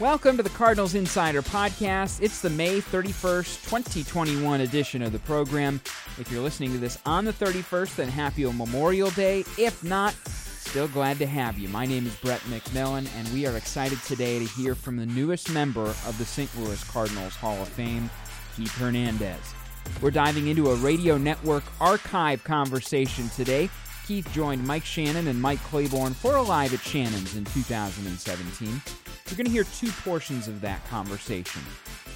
Welcome 0.00 0.38
to 0.38 0.42
the 0.42 0.48
Cardinals 0.50 0.94
Insider 0.94 1.42
Podcast. 1.42 2.22
It's 2.22 2.40
the 2.40 2.50
May 2.50 2.80
31st, 2.80 3.62
2021 3.68 4.62
edition 4.62 5.02
of 5.02 5.12
the 5.12 5.18
program. 5.20 5.80
If 6.18 6.32
you're 6.32 6.42
listening 6.42 6.72
to 6.72 6.78
this 6.78 6.98
on 7.04 7.24
the 7.24 7.32
31st, 7.32 7.96
then 7.96 8.08
happy 8.08 8.44
Memorial 8.44 9.10
Day. 9.10 9.44
If 9.58 9.84
not, 9.84 10.14
still 10.14 10.88
glad 10.88 11.18
to 11.18 11.26
have 11.26 11.58
you. 11.58 11.68
My 11.68 11.84
name 11.86 12.06
is 12.06 12.16
Brett 12.16 12.40
McMillan, 12.42 13.06
and 13.16 13.28
we 13.32 13.46
are 13.46 13.56
excited 13.56 14.02
today 14.02 14.38
to 14.38 14.44
hear 14.46 14.74
from 14.74 14.96
the 14.96 15.06
newest 15.06 15.52
member 15.52 15.84
of 15.84 16.16
the 16.18 16.24
St. 16.24 16.50
Louis 16.58 16.82
Cardinals 16.84 17.36
Hall 17.36 17.60
of 17.60 17.68
Fame, 17.68 18.10
Keith 18.56 18.76
Hernandez. 18.76 19.54
We're 20.00 20.10
diving 20.10 20.48
into 20.48 20.70
a 20.70 20.74
radio 20.76 21.18
network 21.18 21.64
archive 21.80 22.42
conversation 22.44 23.28
today. 23.28 23.68
Keith 24.06 24.28
joined 24.32 24.66
Mike 24.66 24.84
Shannon 24.84 25.28
and 25.28 25.40
Mike 25.40 25.62
Claiborne 25.64 26.14
for 26.14 26.36
a 26.36 26.42
live 26.42 26.74
at 26.74 26.80
Shannon's 26.80 27.36
in 27.36 27.44
2017. 27.44 28.68
You're 28.68 29.36
going 29.36 29.46
to 29.46 29.52
hear 29.52 29.64
two 29.64 29.90
portions 30.02 30.48
of 30.48 30.60
that 30.60 30.84
conversation. 30.88 31.62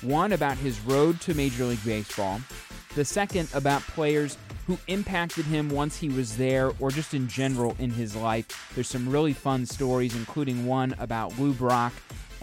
One 0.03 0.33
about 0.33 0.59
his 0.59 0.81
road 0.81 1.20
to 1.23 1.34
Major 1.34 1.65
League 1.65 1.84
Baseball, 1.84 2.41
the 2.95 3.05
second 3.05 3.48
about 3.55 3.83
players 3.83 4.37
who 4.67 4.77
impacted 4.89 5.45
him 5.45 5.69
once 5.69 5.97
he 5.97 6.09
was 6.09 6.37
there 6.37 6.73
or 6.81 6.91
just 6.91 7.15
in 7.15 7.28
general 7.28 7.77
in 7.78 7.91
his 7.91 8.17
life. 8.17 8.73
There's 8.75 8.89
some 8.89 9.09
really 9.09 9.33
fun 9.33 9.65
stories, 9.65 10.17
including 10.17 10.67
one 10.67 10.95
about 10.98 11.39
Lou 11.39 11.53
Brock 11.53 11.93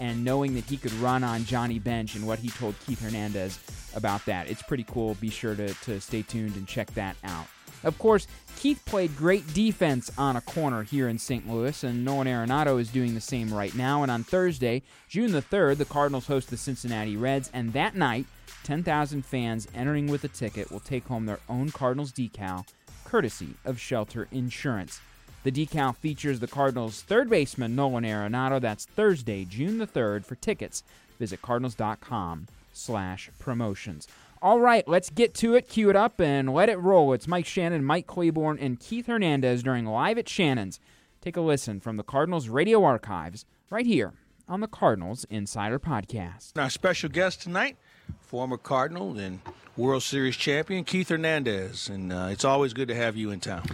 and 0.00 0.24
knowing 0.24 0.54
that 0.54 0.64
he 0.64 0.76
could 0.76 0.92
run 0.94 1.22
on 1.22 1.44
Johnny 1.44 1.78
Bench 1.78 2.16
and 2.16 2.26
what 2.26 2.38
he 2.38 2.48
told 2.48 2.74
Keith 2.80 3.02
Hernandez 3.02 3.58
about 3.94 4.24
that. 4.26 4.50
It's 4.50 4.62
pretty 4.62 4.84
cool. 4.84 5.14
Be 5.14 5.30
sure 5.30 5.54
to, 5.54 5.72
to 5.74 6.00
stay 6.00 6.22
tuned 6.22 6.56
and 6.56 6.66
check 6.66 6.92
that 6.94 7.16
out. 7.22 7.46
Of 7.84 7.98
course, 7.98 8.26
Keith 8.56 8.82
played 8.86 9.16
great 9.16 9.52
defense 9.52 10.10
on 10.16 10.36
a 10.36 10.40
corner 10.40 10.82
here 10.82 11.08
in 11.08 11.18
St. 11.18 11.48
Louis, 11.48 11.84
and 11.84 12.04
Nolan 12.04 12.26
Arenado 12.26 12.80
is 12.80 12.88
doing 12.88 13.14
the 13.14 13.20
same 13.20 13.52
right 13.52 13.74
now. 13.74 14.02
And 14.02 14.10
on 14.10 14.24
Thursday, 14.24 14.82
June 15.08 15.32
the 15.32 15.42
3rd, 15.42 15.78
the 15.78 15.84
Cardinals 15.84 16.26
host 16.26 16.48
the 16.48 16.56
Cincinnati 16.56 17.16
Reds, 17.16 17.50
and 17.52 17.72
that 17.74 17.94
night, 17.94 18.26
10,000 18.62 19.24
fans 19.24 19.68
entering 19.74 20.06
with 20.06 20.24
a 20.24 20.28
ticket 20.28 20.70
will 20.72 20.80
take 20.80 21.06
home 21.06 21.26
their 21.26 21.40
own 21.48 21.70
Cardinals 21.70 22.12
decal, 22.12 22.66
courtesy 23.04 23.54
of 23.64 23.78
Shelter 23.78 24.28
Insurance. 24.32 25.00
The 25.42 25.52
decal 25.52 25.94
features 25.94 26.40
the 26.40 26.46
Cardinals' 26.46 27.02
third 27.02 27.28
baseman, 27.28 27.76
Nolan 27.76 28.04
Arenado. 28.04 28.58
That's 28.58 28.86
Thursday, 28.86 29.44
June 29.44 29.76
the 29.76 29.86
3rd. 29.86 30.24
For 30.24 30.36
tickets, 30.36 30.82
visit 31.18 31.42
cardinals.com 31.42 32.46
slash 32.72 33.30
promotions. 33.38 34.08
All 34.42 34.60
right, 34.60 34.86
let's 34.86 35.10
get 35.10 35.34
to 35.36 35.54
it. 35.54 35.68
Cue 35.68 35.88
it 35.90 35.96
up 35.96 36.20
and 36.20 36.52
let 36.52 36.68
it 36.68 36.78
roll. 36.78 37.12
It's 37.12 37.26
Mike 37.26 37.46
Shannon, 37.46 37.84
Mike 37.84 38.06
Claiborne, 38.06 38.58
and 38.58 38.78
Keith 38.78 39.06
Hernandez 39.06 39.62
during 39.62 39.86
Live 39.86 40.18
at 40.18 40.28
Shannon's. 40.28 40.80
Take 41.22 41.36
a 41.36 41.40
listen 41.40 41.80
from 41.80 41.96
the 41.96 42.02
Cardinals 42.02 42.48
radio 42.48 42.84
archives 42.84 43.46
right 43.70 43.86
here 43.86 44.12
on 44.46 44.60
the 44.60 44.68
Cardinals 44.68 45.24
Insider 45.30 45.78
Podcast. 45.78 46.58
Our 46.58 46.68
special 46.68 47.08
guest 47.08 47.40
tonight, 47.40 47.78
former 48.20 48.58
Cardinal 48.58 49.18
and 49.18 49.40
World 49.78 50.02
Series 50.02 50.36
champion 50.36 50.84
Keith 50.84 51.08
Hernandez, 51.08 51.88
and 51.88 52.12
uh, 52.12 52.28
it's 52.30 52.44
always 52.44 52.74
good 52.74 52.88
to 52.88 52.94
have 52.94 53.16
you 53.16 53.30
in 53.30 53.40
town. 53.40 53.64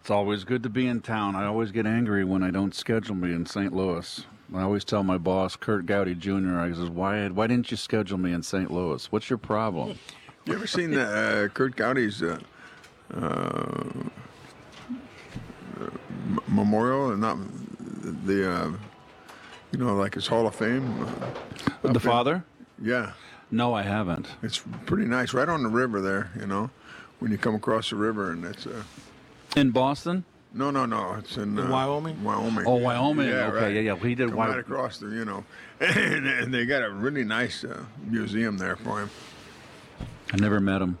It's 0.00 0.10
always 0.10 0.44
good 0.44 0.62
to 0.62 0.68
be 0.70 0.86
in 0.86 1.00
town. 1.00 1.34
I 1.34 1.46
always 1.46 1.72
get 1.72 1.86
angry 1.86 2.24
when 2.24 2.44
I 2.44 2.50
don't 2.50 2.74
schedule 2.74 3.16
me 3.16 3.34
in 3.34 3.44
St. 3.46 3.72
Louis. 3.72 4.24
I 4.54 4.62
always 4.62 4.84
tell 4.84 5.02
my 5.04 5.16
boss, 5.18 5.54
Curt 5.56 5.86
Gowdy 5.86 6.14
Jr., 6.14 6.58
I 6.58 6.72
says, 6.72 6.90
why, 6.90 7.28
why 7.28 7.46
didn't 7.46 7.70
you 7.70 7.76
schedule 7.76 8.18
me 8.18 8.32
in 8.32 8.42
St. 8.42 8.70
Louis? 8.70 9.10
What's 9.12 9.30
your 9.30 9.38
problem? 9.38 9.98
You 10.46 10.54
ever 10.54 10.66
seen 10.66 10.90
the 10.92 11.02
uh, 11.44 11.48
Curt 11.48 11.76
Gowdy's 11.76 12.22
uh, 12.22 12.38
uh, 13.14 13.82
memorial 16.48 17.10
and 17.12 17.20
not 17.20 17.36
the 18.26 18.50
uh, 18.50 18.72
you 19.70 19.78
know 19.78 19.94
like 19.96 20.14
his 20.14 20.26
Hall 20.26 20.46
of 20.46 20.54
Fame? 20.54 21.02
uh, 21.04 21.12
the 21.82 21.88
in- 21.90 22.00
father? 22.00 22.44
Yeah, 22.82 23.12
No, 23.50 23.74
I 23.74 23.82
haven't. 23.82 24.28
it's 24.42 24.62
pretty 24.86 25.04
nice, 25.04 25.34
right 25.34 25.48
on 25.48 25.62
the 25.62 25.68
river 25.68 26.00
there. 26.00 26.30
You 26.40 26.46
know, 26.46 26.70
when 27.18 27.30
you 27.30 27.36
come 27.36 27.54
across 27.54 27.90
the 27.90 27.96
river, 27.96 28.30
and 28.32 28.42
it's 28.46 28.66
uh, 28.66 28.82
In 29.54 29.70
Boston? 29.72 30.24
No, 30.52 30.70
no, 30.70 30.84
no, 30.86 31.14
it's 31.14 31.36
in, 31.36 31.58
uh, 31.58 31.70
Wyoming? 31.70 32.22
Wyoming. 32.24 32.64
Oh. 32.66 32.76
Wyoming. 32.76 33.28
Yeah, 33.28 33.48
Okay, 33.48 33.56
right. 33.64 33.74
yeah, 33.74 33.80
yeah. 33.80 33.96
He 33.96 34.14
did 34.14 34.28
Come 34.28 34.38
Wy- 34.38 34.48
right 34.48 34.58
across 34.58 34.98
there, 34.98 35.10
you 35.10 35.24
know, 35.24 35.44
and, 35.80 36.26
and 36.26 36.52
they 36.54 36.66
got 36.66 36.82
a 36.82 36.90
really 36.90 37.24
nice 37.24 37.64
uh, 37.64 37.82
museum 38.06 38.58
there 38.58 38.76
for 38.76 39.00
him. 39.00 39.10
I 40.32 40.36
never 40.36 40.60
met 40.60 40.82
him. 40.82 40.98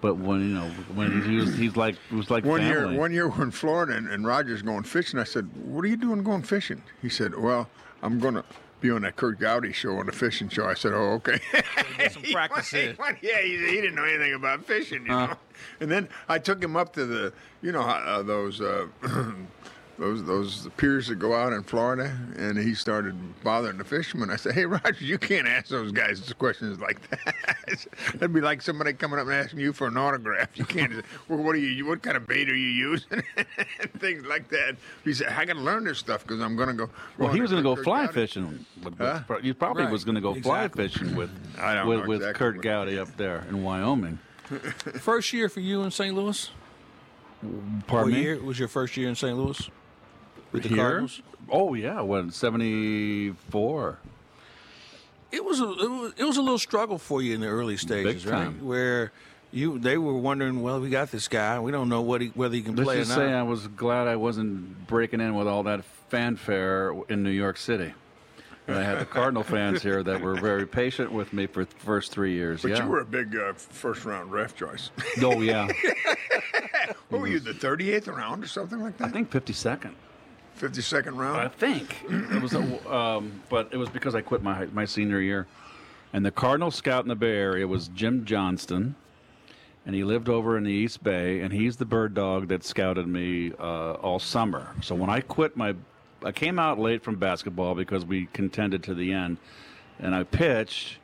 But 0.00 0.16
when 0.16 0.40
you 0.40 0.54
know 0.54 0.68
when 0.94 1.22
he 1.22 1.36
was 1.36 1.56
he's 1.56 1.76
like 1.76 1.96
it 2.10 2.14
was 2.14 2.30
like 2.30 2.44
One 2.44 2.60
family. 2.60 2.92
year, 2.92 3.00
one 3.00 3.12
year 3.12 3.28
we're 3.28 3.42
in 3.42 3.50
Florida, 3.50 3.96
and, 3.96 4.08
and 4.08 4.26
Roger's 4.26 4.60
going 4.62 4.82
fishing. 4.82 5.18
I 5.18 5.24
said, 5.24 5.48
"What 5.56 5.82
are 5.84 5.88
you 5.88 5.96
doing 5.96 6.22
going 6.22 6.42
fishing?" 6.42 6.82
He 7.00 7.08
said, 7.08 7.34
"Well, 7.38 7.70
I'm 8.02 8.18
going 8.18 8.42
be 8.84 8.90
on 8.90 9.02
that 9.02 9.16
Curt 9.16 9.40
Gowdy 9.40 9.72
show 9.72 9.96
on 9.98 10.06
the 10.06 10.12
fishing 10.12 10.48
show." 10.48 10.66
I 10.66 10.74
said, 10.74 10.92
"Oh, 10.92 11.14
okay." 11.14 11.40
some 12.10 12.22
practice 12.32 12.72
yeah, 12.72 13.40
he, 13.40 13.56
he 13.56 13.80
didn't 13.80 13.94
know 13.94 14.04
anything 14.04 14.34
about 14.34 14.64
fishing, 14.64 15.02
you 15.02 15.08
know. 15.08 15.34
And 15.80 15.90
then 15.90 16.08
I 16.28 16.38
took 16.38 16.62
him 16.62 16.76
up 16.76 16.92
to 16.94 17.06
the, 17.06 17.32
you 17.62 17.72
know, 17.72 17.80
uh, 17.80 18.22
those. 18.22 18.60
Those 19.96 20.24
those 20.24 20.68
piers 20.76 21.06
that 21.06 21.16
go 21.16 21.34
out 21.34 21.52
in 21.52 21.62
Florida, 21.62 22.16
and 22.36 22.58
he 22.58 22.74
started 22.74 23.14
bothering 23.44 23.78
the 23.78 23.84
fishermen. 23.84 24.28
I 24.28 24.36
said, 24.36 24.54
"Hey, 24.54 24.66
Roger, 24.66 25.04
you 25.04 25.18
can't 25.18 25.46
ask 25.46 25.68
those 25.68 25.92
guys 25.92 26.32
questions 26.36 26.80
like 26.80 26.98
that. 27.10 27.34
That'd 28.14 28.32
be 28.32 28.40
like 28.40 28.60
somebody 28.60 28.92
coming 28.92 29.20
up 29.20 29.26
and 29.26 29.34
asking 29.34 29.60
you 29.60 29.72
for 29.72 29.86
an 29.86 29.96
autograph. 29.96 30.48
You 30.58 30.64
can't. 30.64 30.92
well, 31.28 31.38
what 31.38 31.54
are 31.54 31.58
you? 31.58 31.86
What 31.86 32.02
kind 32.02 32.16
of 32.16 32.26
bait 32.26 32.50
are 32.50 32.56
you 32.56 32.66
using? 32.68 33.22
and 33.36 33.92
things 34.00 34.26
like 34.26 34.48
that." 34.48 34.76
He 35.04 35.14
said, 35.14 35.28
"I 35.28 35.44
got 35.44 35.54
to 35.54 35.60
learn 35.60 35.84
this 35.84 35.98
stuff 35.98 36.22
because 36.22 36.40
I'm 36.40 36.56
going 36.56 36.70
to 36.70 36.74
go." 36.74 36.90
well, 37.16 37.32
he 37.32 37.40
was 37.40 37.52
going 37.52 37.62
going 37.62 37.76
to 37.76 37.82
to 37.82 37.84
go 37.84 37.96
fly 37.96 38.06
fishing. 38.08 38.66
With, 38.82 38.98
Huh? 38.98 39.22
He 39.42 39.52
probably 39.52 39.84
Right, 39.84 39.92
was 39.92 40.04
going 40.04 40.16
to 40.16 40.20
go 40.20 40.34
fly 40.34 40.64
exactly. 40.64 40.88
fishing 40.88 41.14
with 41.16 41.30
I 41.58 41.74
don't 41.74 41.86
with, 41.86 42.00
know 42.00 42.06
with 42.06 42.34
Curt 42.34 42.60
Gowdy 42.62 42.98
up 42.98 43.16
there 43.16 43.44
in 43.48 43.62
Wyoming. 43.62 44.18
First 44.98 45.32
year 45.32 45.48
for 45.48 45.60
you 45.60 45.82
in 45.82 45.90
St. 45.90 46.14
Louis? 46.14 46.50
Pardon 47.86 48.10
what 48.12 48.16
me. 48.16 48.22
year 48.22 48.42
was 48.42 48.58
your 48.58 48.68
first 48.68 48.96
year 48.96 49.08
in 49.08 49.14
St. 49.14 49.36
Louis? 49.36 49.70
With 50.54 50.62
the 50.62 50.68
Here? 50.68 50.78
Cardinals? 50.78 51.20
Oh 51.50 51.74
yeah, 51.74 52.00
when 52.00 52.30
seventy 52.30 53.30
four. 53.50 53.98
It 55.32 55.44
was, 55.44 55.60
a, 55.60 55.64
it 55.64 55.90
was 55.90 56.12
it 56.16 56.24
was 56.24 56.36
a 56.36 56.42
little 56.42 56.60
struggle 56.60 56.96
for 56.96 57.20
you 57.20 57.34
in 57.34 57.40
the 57.40 57.48
early 57.48 57.76
stages, 57.76 58.24
right? 58.24 58.44
time. 58.44 58.64
Where 58.64 59.10
you 59.50 59.80
they 59.80 59.98
were 59.98 60.14
wondering, 60.14 60.62
well, 60.62 60.80
we 60.80 60.90
got 60.90 61.10
this 61.10 61.26
guy. 61.26 61.58
We 61.58 61.72
don't 61.72 61.88
know 61.88 62.02
what 62.02 62.20
he, 62.20 62.28
whether 62.28 62.54
he 62.54 62.62
can 62.62 62.76
Let's 62.76 62.86
play 62.86 62.96
or 62.98 63.00
just 63.00 63.10
not. 63.10 63.18
say 63.18 63.32
I 63.32 63.42
was 63.42 63.66
glad 63.66 64.06
I 64.06 64.14
wasn't 64.14 64.86
breaking 64.86 65.20
in 65.20 65.34
with 65.34 65.48
all 65.48 65.64
that 65.64 65.84
fanfare 66.08 66.94
in 67.08 67.24
New 67.24 67.30
York 67.30 67.56
City. 67.56 67.92
And 68.68 68.78
I 68.78 68.82
had 68.84 69.00
the 69.00 69.04
Cardinal 69.04 69.42
fans 69.42 69.82
here 69.82 70.04
that 70.04 70.20
were 70.20 70.36
very 70.36 70.66
patient 70.66 71.10
with 71.10 71.32
me 71.32 71.46
for 71.46 71.64
the 71.64 71.74
first 71.78 72.12
three 72.12 72.32
years. 72.32 72.62
But 72.62 72.70
yeah. 72.70 72.84
you 72.84 72.88
were 72.88 73.00
a 73.00 73.04
big 73.04 73.36
uh, 73.36 73.54
first 73.54 74.04
round 74.04 74.30
ref 74.30 74.56
choice. 74.56 74.90
Oh 75.20 75.40
yeah. 75.40 75.68
what 77.08 77.20
were 77.20 77.26
you, 77.26 77.40
the 77.40 77.52
38th 77.52 78.06
round 78.06 78.44
or 78.44 78.46
something 78.46 78.80
like 78.80 78.96
that? 78.98 79.08
I 79.08 79.10
think 79.10 79.32
fifty 79.32 79.52
second. 79.52 79.96
52nd 80.58 81.16
round. 81.16 81.36
I 81.36 81.48
think 81.48 82.04
it 82.08 82.42
was, 82.42 82.54
a, 82.54 82.94
um, 82.94 83.42
but 83.48 83.68
it 83.72 83.76
was 83.76 83.88
because 83.88 84.14
I 84.14 84.20
quit 84.20 84.42
my 84.42 84.66
my 84.66 84.84
senior 84.84 85.20
year, 85.20 85.46
and 86.12 86.24
the 86.24 86.30
Cardinal 86.30 86.70
scout 86.70 87.04
in 87.04 87.08
the 87.08 87.16
Bay 87.16 87.36
Area 87.36 87.66
was 87.66 87.88
Jim 87.88 88.24
Johnston, 88.24 88.94
and 89.86 89.94
he 89.94 90.04
lived 90.04 90.28
over 90.28 90.56
in 90.56 90.64
the 90.64 90.72
East 90.72 91.02
Bay, 91.02 91.40
and 91.40 91.52
he's 91.52 91.76
the 91.76 91.84
bird 91.84 92.14
dog 92.14 92.48
that 92.48 92.64
scouted 92.64 93.06
me 93.06 93.52
uh, 93.58 93.92
all 93.94 94.18
summer. 94.18 94.74
So 94.82 94.94
when 94.94 95.10
I 95.10 95.20
quit 95.20 95.56
my, 95.56 95.74
I 96.22 96.32
came 96.32 96.58
out 96.58 96.78
late 96.78 97.02
from 97.02 97.16
basketball 97.16 97.74
because 97.74 98.04
we 98.04 98.26
contended 98.32 98.82
to 98.84 98.94
the 98.94 99.12
end, 99.12 99.38
and 99.98 100.14
I 100.14 100.22
pitched, 100.22 100.98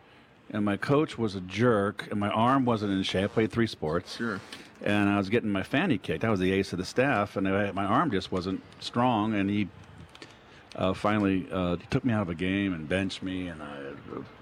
and 0.51 0.65
my 0.65 0.77
coach 0.77 1.19
was 1.19 1.35
a 1.35 1.41
jerk, 1.41 2.09
and 2.11 2.19
my 2.19 2.31
arm 2.31 2.65
wasn't 2.65 2.93
in 2.93 3.03
shape. 3.03 3.25
I 3.25 3.35
played 3.35 3.53
three 3.53 3.67
sports. 3.67 4.17
Sure. 4.17 4.41
And 4.83 5.09
I 5.09 5.19
was 5.19 5.29
getting 5.29 5.51
my 5.51 5.63
fanny 5.63 5.99
kicked. 5.99 6.25
I 6.25 6.31
was 6.31 6.41
the 6.41 6.53
ace 6.53 6.73
of 6.73 6.79
the 6.79 6.85
staff, 6.85 7.37
and 7.37 7.47
I, 7.49 7.71
my 7.73 7.85
arm 7.85 8.11
just 8.11 8.33
wasn't 8.33 8.63
strong. 8.81 9.35
And 9.35 9.51
he 9.51 9.69
uh, 10.77 10.95
finally 10.95 11.47
uh, 11.53 11.77
took 11.91 12.05
me 12.05 12.13
out 12.13 12.23
of 12.23 12.29
a 12.31 12.35
game 12.35 12.73
and 12.73 12.89
benched 12.89 13.23
me. 13.23 13.49
And 13.49 13.63
I 13.63 13.77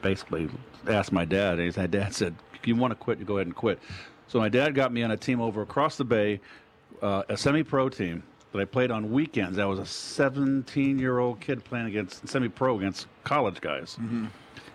basically 0.02 0.48
asked 0.86 1.12
my 1.12 1.24
dad, 1.24 1.58
and 1.58 1.74
his 1.74 1.74
dad 1.90 2.14
said, 2.14 2.34
"If 2.54 2.66
you 2.66 2.76
want 2.76 2.92
to 2.92 2.96
quit, 2.96 3.18
you 3.18 3.24
go 3.24 3.36
ahead 3.38 3.46
and 3.46 3.56
quit." 3.56 3.78
So 4.28 4.38
my 4.38 4.48
dad 4.48 4.74
got 4.74 4.92
me 4.92 5.02
on 5.02 5.10
a 5.10 5.16
team 5.16 5.40
over 5.40 5.62
across 5.62 5.96
the 5.96 6.04
bay, 6.04 6.40
uh, 7.00 7.22
a 7.30 7.36
semi-pro 7.36 7.88
team 7.88 8.22
that 8.52 8.60
I 8.60 8.64
played 8.66 8.90
on 8.90 9.10
weekends. 9.10 9.58
I 9.58 9.64
was 9.64 9.78
a 9.78 9.82
17-year-old 9.82 11.40
kid 11.40 11.64
playing 11.64 11.86
against 11.86 12.28
semi-pro 12.28 12.76
against 12.78 13.06
college 13.24 13.60
guys, 13.60 13.96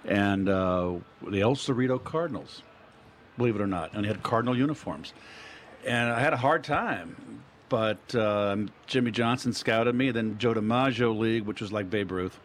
and 0.05 0.49
uh, 0.49 0.93
the 1.27 1.41
El 1.41 1.55
Cerrito 1.55 2.03
Cardinals, 2.03 2.63
believe 3.37 3.55
it 3.55 3.61
or 3.61 3.67
not, 3.67 3.93
and 3.93 4.03
they 4.03 4.07
had 4.07 4.23
Cardinal 4.23 4.57
uniforms, 4.57 5.13
and 5.85 6.11
I 6.11 6.19
had 6.19 6.33
a 6.33 6.37
hard 6.37 6.63
time. 6.63 7.15
But 7.69 8.13
um, 8.15 8.69
Jimmy 8.85 9.11
Johnson 9.11 9.53
scouted 9.53 9.95
me. 9.95 10.11
Then 10.11 10.37
Joe 10.37 10.53
DiMaggio 10.53 11.17
League, 11.17 11.43
which 11.43 11.59
was 11.59 11.71
like 11.71 11.89
Babe 11.89 12.11
Ruth, 12.11 12.39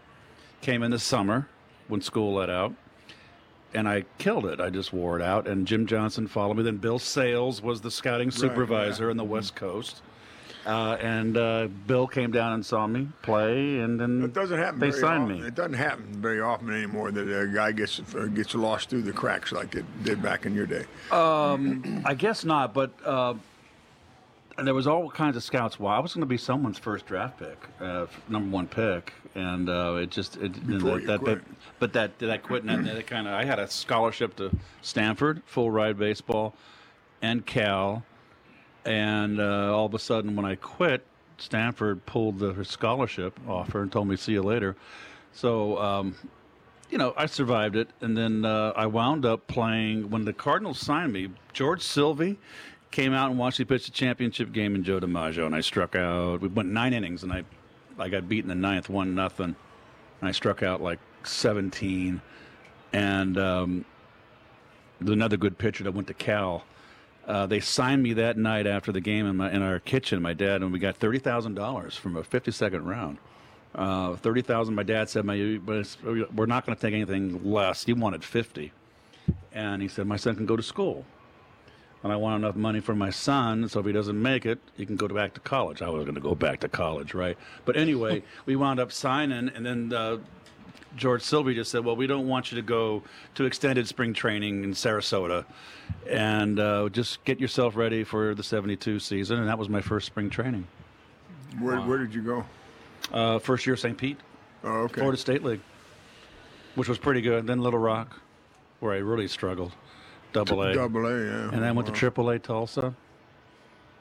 came 0.62 0.82
in 0.82 0.90
the 0.90 0.99
summer 0.99 1.49
when 1.88 2.00
school 2.00 2.35
let 2.35 2.49
out 2.49 2.73
and 3.75 3.88
I 3.88 4.05
killed 4.19 4.46
it. 4.46 4.61
I 4.61 4.70
just 4.70 4.93
wore 4.93 5.19
it 5.19 5.23
out. 5.23 5.46
And 5.46 5.67
Jim 5.67 5.87
Johnson 5.87 6.26
followed 6.26 6.56
me. 6.56 6.62
Then 6.62 6.79
Bill 6.79 6.99
Sales 6.99 7.62
was 7.62 7.81
the 7.81 7.90
scouting 7.90 8.31
supervisor 8.31 9.05
yeah. 9.05 9.11
on 9.11 9.17
the 9.17 9.25
West 9.25 9.55
Coast. 9.55 10.02
Uh, 10.68 10.98
and 11.00 11.36
uh, 11.38 11.66
Bill 11.86 12.06
came 12.06 12.30
down 12.30 12.52
and 12.52 12.64
saw 12.66 12.86
me 12.86 13.08
play, 13.22 13.78
and 13.78 13.98
then 13.98 14.22
It 14.22 14.34
doesn't 14.34 14.58
happen. 14.58 14.78
they 14.78 14.90
very 14.90 15.00
signed 15.00 15.22
often. 15.24 15.40
me. 15.40 15.46
It 15.48 15.54
doesn't 15.54 15.72
happen 15.72 16.04
very 16.20 16.42
often 16.42 16.70
anymore 16.70 17.10
that 17.10 17.22
a 17.26 17.46
guy 17.46 17.72
gets 17.72 18.00
uh, 18.14 18.26
gets 18.26 18.54
lost 18.54 18.90
through 18.90 19.02
the 19.02 19.12
cracks 19.12 19.50
like 19.50 19.74
it 19.74 19.86
did 20.04 20.20
back 20.20 20.44
in 20.44 20.54
your 20.54 20.66
day. 20.66 20.84
I 21.10 22.14
guess 22.18 22.44
not, 22.44 22.74
but 22.74 22.90
uh, 23.02 23.32
and 24.58 24.66
there 24.66 24.74
was 24.74 24.86
all 24.86 25.08
kinds 25.08 25.36
of 25.38 25.42
scouts. 25.42 25.80
Well, 25.80 25.90
I 25.92 26.00
was 26.00 26.12
going 26.12 26.20
to 26.20 26.26
be 26.26 26.36
someone's 26.36 26.78
first 26.78 27.06
draft 27.06 27.38
pick, 27.38 27.58
uh, 27.80 28.04
number 28.28 28.50
one 28.54 28.66
pick, 28.66 29.14
and 29.34 29.70
uh, 29.70 29.94
it 30.02 30.10
just 30.10 30.36
it, 30.36 30.52
that, 30.66 30.80
you 30.82 31.00
that, 31.06 31.20
quit. 31.20 31.40
but 31.78 31.94
that 31.94 32.18
that 32.18 32.42
quit 32.42 32.64
and 32.64 32.86
that, 32.86 33.06
kind 33.06 33.26
of 33.26 33.32
I 33.32 33.44
had 33.46 33.58
a 33.58 33.68
scholarship 33.70 34.36
to 34.36 34.50
Stanford, 34.82 35.42
full 35.46 35.70
ride 35.70 35.96
baseball, 35.98 36.54
and 37.22 37.46
Cal, 37.46 38.02
and 38.84 39.40
uh, 39.40 39.75
all 39.75 39.86
of 39.86 39.94
a 39.94 39.98
sudden 39.98 40.36
when 40.36 40.44
I 40.44 40.54
quit, 40.56 41.04
Stanford 41.38 42.04
pulled 42.06 42.38
the 42.38 42.64
scholarship 42.64 43.38
offer 43.48 43.82
and 43.82 43.92
told 43.92 44.08
me 44.08 44.16
see 44.16 44.32
you 44.32 44.42
later. 44.42 44.76
So. 45.32 45.78
Um, 45.78 46.16
you 46.90 46.96
know, 46.96 47.12
I 47.16 47.26
survived 47.26 47.76
it, 47.76 47.90
and 48.00 48.16
then 48.16 48.44
uh, 48.44 48.72
I 48.75 48.86
wound 48.86 49.26
up 49.26 49.46
playing 49.46 50.08
when 50.10 50.25
the 50.25 50.32
Cardinals 50.32 50.80
signed 50.80 51.12
me. 51.12 51.28
George 51.52 51.82
Silvey 51.82 52.38
came 52.90 53.12
out 53.12 53.30
and 53.30 53.38
watched 53.38 53.58
me 53.58 53.66
pitch 53.66 53.84
the 53.84 53.92
championship 53.92 54.52
game 54.52 54.75
in 54.75 54.84
Joe 54.84 54.98
DiMaggio, 54.98 55.44
and 55.44 55.54
I 55.54 55.60
struck 55.60 55.94
out. 55.94 56.40
We 56.40 56.48
went 56.48 56.70
nine 56.70 56.94
innings, 56.94 57.22
and 57.22 57.32
I, 57.32 57.44
I 57.98 58.08
got 58.08 58.28
beaten 58.28 58.50
in 58.50 58.60
the 58.60 58.69
ninth, 58.69 58.88
one 58.88 59.14
nothing, 59.14 59.54
and 60.20 60.28
I 60.28 60.32
struck 60.32 60.62
out 60.62 60.80
like 60.80 60.98
seventeen, 61.25 62.22
and 62.94 63.36
um, 63.36 63.84
another 65.00 65.36
good 65.36 65.58
pitcher 65.58 65.84
that 65.84 65.92
went 65.92 66.08
to 66.08 66.14
Cal. 66.14 66.64
Uh, 67.28 67.44
they 67.46 67.60
signed 67.60 68.02
me 68.02 68.14
that 68.14 68.38
night 68.38 68.66
after 68.66 68.90
the 68.90 69.02
game 69.02 69.26
in, 69.26 69.36
my, 69.36 69.52
in 69.52 69.60
our 69.60 69.78
kitchen, 69.78 70.22
my 70.22 70.32
dad, 70.32 70.62
and 70.62 70.72
we 70.72 70.78
got 70.78 70.96
thirty 70.96 71.19
thousand 71.19 71.54
dollars 71.54 71.94
from 71.94 72.16
a 72.16 72.25
fifty-second 72.25 72.86
round. 72.86 73.19
Uh, 73.75 74.16
thirty 74.16 74.40
thousand. 74.40 74.75
My 74.75 74.82
dad 74.82 75.10
said, 75.10 75.26
"My, 75.26 75.36
we're 75.36 76.46
not 76.46 76.64
going 76.64 76.75
to 76.75 76.80
take 76.80 76.94
anything 76.94 77.44
less." 77.44 77.84
He 77.84 77.92
wanted 77.92 78.25
fifty, 78.25 78.72
and 79.52 79.82
he 79.82 79.88
said, 79.88 80.06
"My 80.06 80.16
son 80.16 80.36
can 80.36 80.46
go 80.46 80.56
to 80.56 80.62
school." 80.62 81.04
And 82.02 82.12
I 82.12 82.16
want 82.16 82.42
enough 82.42 82.54
money 82.54 82.80
for 82.80 82.94
my 82.94 83.10
son, 83.10 83.69
so 83.69 83.80
if 83.80 83.86
he 83.86 83.92
doesn't 83.92 84.20
make 84.22 84.46
it, 84.46 84.60
he 84.76 84.86
can 84.86 84.94
go 84.94 85.08
back 85.08 85.34
to 85.34 85.40
college. 85.40 85.82
I 85.82 85.90
was 85.90 86.04
going 86.04 86.14
to 86.14 86.20
go 86.20 86.34
back 86.34 86.60
to 86.60 86.69
college, 86.69 87.12
right? 87.12 87.36
But 87.64 87.76
anyway, 87.76 88.22
we 88.46 88.56
wound 88.56 88.80
up 88.80 88.92
signing, 88.92 89.50
and 89.54 89.66
then 89.66 89.92
uh, 89.92 90.19
George 90.96 91.23
Silvey 91.23 91.55
just 91.55 91.70
said, 91.70 91.85
"Well, 91.85 91.96
we 91.96 92.06
don't 92.06 92.26
want 92.26 92.50
you 92.50 92.56
to 92.56 92.62
go 92.62 93.02
to 93.35 93.44
extended 93.44 93.87
spring 93.87 94.12
training 94.14 94.64
in 94.64 94.73
Sarasota, 94.73 95.44
and 96.08 96.58
uh, 96.58 96.88
just 96.88 97.25
get 97.25 97.38
yourself 97.40 97.76
ready 97.76 98.05
for 98.05 98.35
the 98.35 98.43
'72 98.43 98.99
season." 98.99 99.38
And 99.38 99.49
that 99.49 99.58
was 99.58 99.69
my 99.69 99.81
first 99.81 100.06
spring 100.06 100.31
training. 100.31 100.67
Where, 101.61 101.81
where 101.81 101.99
did 101.99 102.14
you 102.14 102.23
go? 102.23 102.44
Uh, 103.12 103.38
first 103.38 103.67
year 103.67 103.76
St. 103.76 103.96
Pete, 103.96 104.19
Oh, 104.64 104.82
okay. 104.82 105.00
Florida 105.00 105.17
State 105.19 105.43
League, 105.44 105.61
which 106.75 106.88
was 106.88 106.99
pretty 106.99 107.20
good. 107.20 107.46
Then 107.46 107.61
Little 107.61 107.79
Rock, 107.79 108.20
where 108.81 108.93
I 108.93 108.99
really 108.99 109.29
struggled, 109.29 109.73
Double 110.32 110.62
A, 110.62 110.75
Double 110.75 111.06
A, 111.06 111.11
yeah. 111.25 111.43
and 111.44 111.52
then 111.52 111.62
I 111.64 111.73
went 111.73 111.87
to 111.87 111.93
Triple 111.93 112.29
A 112.31 112.38
Tulsa, 112.38 112.94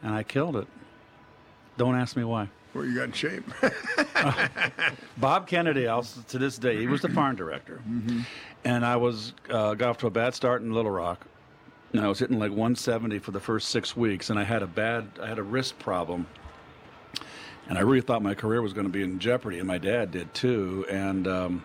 and 0.04 0.14
I 0.14 0.24
killed 0.24 0.56
it. 0.58 0.68
Don't 1.78 1.96
ask 1.96 2.18
me 2.18 2.24
why. 2.24 2.50
Well, 2.78 2.86
you 2.86 2.94
got 2.94 3.06
in 3.06 3.12
shape. 3.12 3.44
Bob 5.18 5.48
Kennedy, 5.48 5.88
I'll, 5.88 6.04
to 6.04 6.38
this 6.38 6.60
day, 6.60 6.78
he 6.78 6.86
was 6.86 7.02
the 7.02 7.10
farm 7.10 7.36
director, 7.36 7.82
and 8.64 8.86
I 8.86 8.98
was 8.98 9.34
uh, 9.50 9.74
got 9.74 9.90
off 9.90 9.98
to 10.00 10.08
a 10.08 10.12
bad 10.12 10.36
start 10.36 10.62
in 10.62 10.72
Little 10.72 10.92
Rock. 10.92 11.26
And 11.94 12.02
I 12.02 12.08
was 12.08 12.20
hitting 12.20 12.38
like 12.38 12.52
170 12.52 13.18
for 13.18 13.32
the 13.32 13.40
first 13.40 13.70
six 13.70 13.98
weeks, 13.98 14.30
and 14.30 14.38
I 14.38 14.44
had 14.44 14.62
a 14.62 14.68
bad, 14.68 15.08
I 15.20 15.28
had 15.28 15.40
a 15.40 15.44
wrist 15.44 15.80
problem, 15.80 16.28
and 17.68 17.80
I 17.80 17.82
really 17.82 18.02
thought 18.02 18.22
my 18.22 18.36
career 18.36 18.62
was 18.62 18.74
going 18.74 18.86
to 18.86 18.94
be 18.94 19.02
in 19.02 19.18
jeopardy, 19.18 19.58
and 19.58 19.68
my 19.68 19.80
dad 19.80 20.12
did 20.12 20.32
too. 20.36 20.86
And 20.88 21.28
um, 21.28 21.64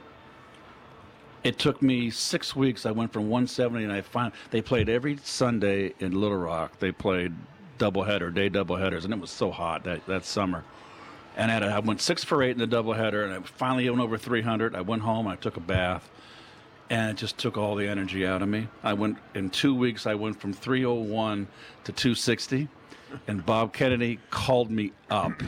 it 1.44 1.58
took 1.58 1.82
me 1.82 2.08
six 2.08 2.56
weeks. 2.56 2.86
I 2.86 2.90
went 2.90 3.12
from 3.12 3.28
170, 3.28 3.84
and 3.84 3.92
I 3.92 4.00
found 4.00 4.32
they 4.50 4.62
played 4.62 4.88
every 4.88 5.18
Sunday 5.22 5.92
in 5.98 6.18
Little 6.18 6.38
Rock. 6.38 6.78
They 6.78 6.90
played 6.90 7.34
doubleheader, 7.78 8.32
day 8.32 8.48
doubleheaders, 8.48 9.04
and 9.04 9.12
it 9.12 9.20
was 9.20 9.30
so 9.30 9.50
hot 9.50 9.84
that 9.84 10.06
that 10.06 10.24
summer. 10.24 10.64
And 11.36 11.50
I, 11.50 11.58
a, 11.58 11.76
I 11.76 11.78
went 11.78 12.00
six 12.00 12.24
for 12.24 12.42
eight 12.42 12.50
in 12.50 12.58
the 12.58 12.66
doubleheader, 12.66 13.24
and 13.24 13.32
I 13.32 13.40
finally 13.40 13.88
went 13.88 14.02
over 14.02 14.18
300. 14.18 14.74
I 14.74 14.80
went 14.80 15.02
home, 15.02 15.26
I 15.26 15.36
took 15.36 15.56
a 15.56 15.60
bath, 15.60 16.10
and 16.90 17.10
it 17.10 17.16
just 17.16 17.38
took 17.38 17.56
all 17.56 17.74
the 17.74 17.88
energy 17.88 18.26
out 18.26 18.42
of 18.42 18.48
me. 18.48 18.68
I 18.82 18.92
went 18.92 19.18
in 19.34 19.50
two 19.50 19.74
weeks. 19.74 20.06
I 20.06 20.14
went 20.14 20.40
from 20.40 20.52
301 20.52 21.46
to 21.84 21.92
260, 21.92 22.68
and 23.26 23.44
Bob 23.44 23.72
Kennedy 23.72 24.18
called 24.30 24.70
me 24.70 24.92
up 25.10 25.42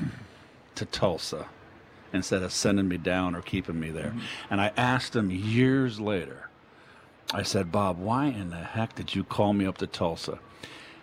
to 0.77 0.85
Tulsa 0.87 1.47
instead 2.13 2.43
of 2.43 2.53
sending 2.53 2.89
me 2.89 2.97
down 2.97 3.35
or 3.35 3.43
keeping 3.43 3.79
me 3.79 3.91
there. 3.91 4.11
Mm-hmm. 4.11 4.21
And 4.51 4.61
I 4.61 4.73
asked 4.77 5.15
him 5.17 5.31
years 5.31 6.01
later. 6.01 6.49
I 7.33 7.43
said, 7.43 7.73
Bob, 7.73 7.99
why 7.99 8.27
in 8.27 8.51
the 8.51 8.57
heck 8.57 8.95
did 8.95 9.15
you 9.15 9.25
call 9.25 9.53
me 9.53 9.67
up 9.67 9.79
to 9.79 9.87
Tulsa? 9.87 10.39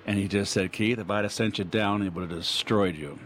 And 0.06 0.18
he 0.18 0.28
just 0.28 0.54
said, 0.54 0.72
Keith, 0.72 0.98
if 0.98 1.10
I'd 1.12 1.26
have 1.26 1.34
sent 1.34 1.58
you 1.58 1.66
down, 1.66 2.02
it 2.02 2.14
would 2.14 2.30
have 2.30 2.40
destroyed 2.40 2.96
you. 2.96 3.20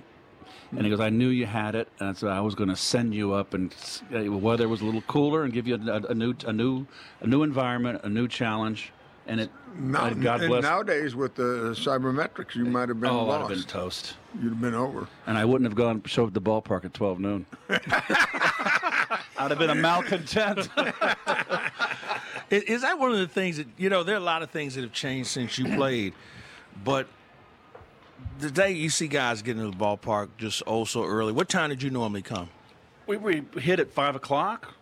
And 0.75 0.83
he 0.83 0.89
goes, 0.89 0.99
I 0.99 1.09
knew 1.09 1.29
you 1.29 1.45
had 1.45 1.73
it, 1.75 1.87
and 1.99 2.17
so 2.17 2.27
I 2.27 2.41
was 2.41 2.53
going 2.55 2.69
to 2.69 2.75
send 2.75 3.15
you 3.15 3.33
up, 3.33 3.53
and 3.53 3.71
s- 3.73 4.03
uh, 4.13 4.29
weather 4.31 4.67
was 4.67 4.81
a 4.81 4.85
little 4.85 5.01
cooler, 5.03 5.43
and 5.43 5.53
give 5.53 5.67
you 5.67 5.75
a, 5.75 6.01
a 6.11 6.13
new, 6.13 6.33
a 6.45 6.51
new, 6.51 6.85
a 7.21 7.27
new 7.27 7.43
environment, 7.43 8.01
a 8.03 8.09
new 8.09 8.27
challenge, 8.27 8.91
and 9.25 9.39
it. 9.39 9.49
Now, 9.77 10.05
and 10.05 10.21
God 10.21 10.39
and 10.41 10.49
bless. 10.49 10.63
nowadays 10.63 11.15
with 11.15 11.35
the 11.35 11.75
sabermetrics, 11.77 12.55
you 12.55 12.63
might 12.65 12.87
have 12.89 12.99
been 13.01 13.09
oh, 13.09 13.29
I'd 13.29 13.39
have 13.41 13.49
been 13.49 13.63
toast, 13.63 14.15
You'd 14.41 14.49
have 14.49 14.61
been 14.61 14.73
over. 14.75 15.07
and 15.27 15.37
I 15.37 15.43
wouldn't 15.45 15.69
have 15.69 15.75
gone 15.75 16.01
showed 16.05 16.33
the 16.33 16.41
ballpark 16.41 16.85
at 16.85 16.93
twelve 16.93 17.19
noon. 17.19 17.45
I'd 19.37 19.49
have 19.51 19.59
been 19.59 19.69
a 19.69 19.75
malcontent. 19.75 20.69
Is, 22.51 22.61
is 22.63 22.81
that 22.83 22.99
one 22.99 23.11
of 23.11 23.17
the 23.17 23.27
things 23.27 23.57
that 23.57 23.65
you 23.77 23.89
know? 23.89 24.03
There 24.03 24.13
are 24.15 24.19
a 24.19 24.21
lot 24.21 24.43
of 24.43 24.51
things 24.51 24.75
that 24.75 24.81
have 24.81 24.93
changed 24.93 25.29
since 25.29 25.57
you 25.57 25.65
played, 25.75 26.13
but 26.83 27.07
the 28.39 28.51
day 28.51 28.71
you 28.71 28.89
see 28.89 29.07
guys 29.07 29.41
getting 29.41 29.63
to 29.63 29.77
the 29.77 29.83
ballpark 29.83 30.29
just 30.37 30.63
oh 30.67 30.85
so 30.85 31.03
early. 31.03 31.31
What 31.31 31.49
time 31.49 31.69
did 31.69 31.81
you 31.81 31.89
normally 31.89 32.21
come? 32.21 32.49
we, 33.07 33.17
we 33.17 33.43
hit 33.59 33.79
at 33.79 33.91
five 33.91 34.15
o'clock. 34.15 34.73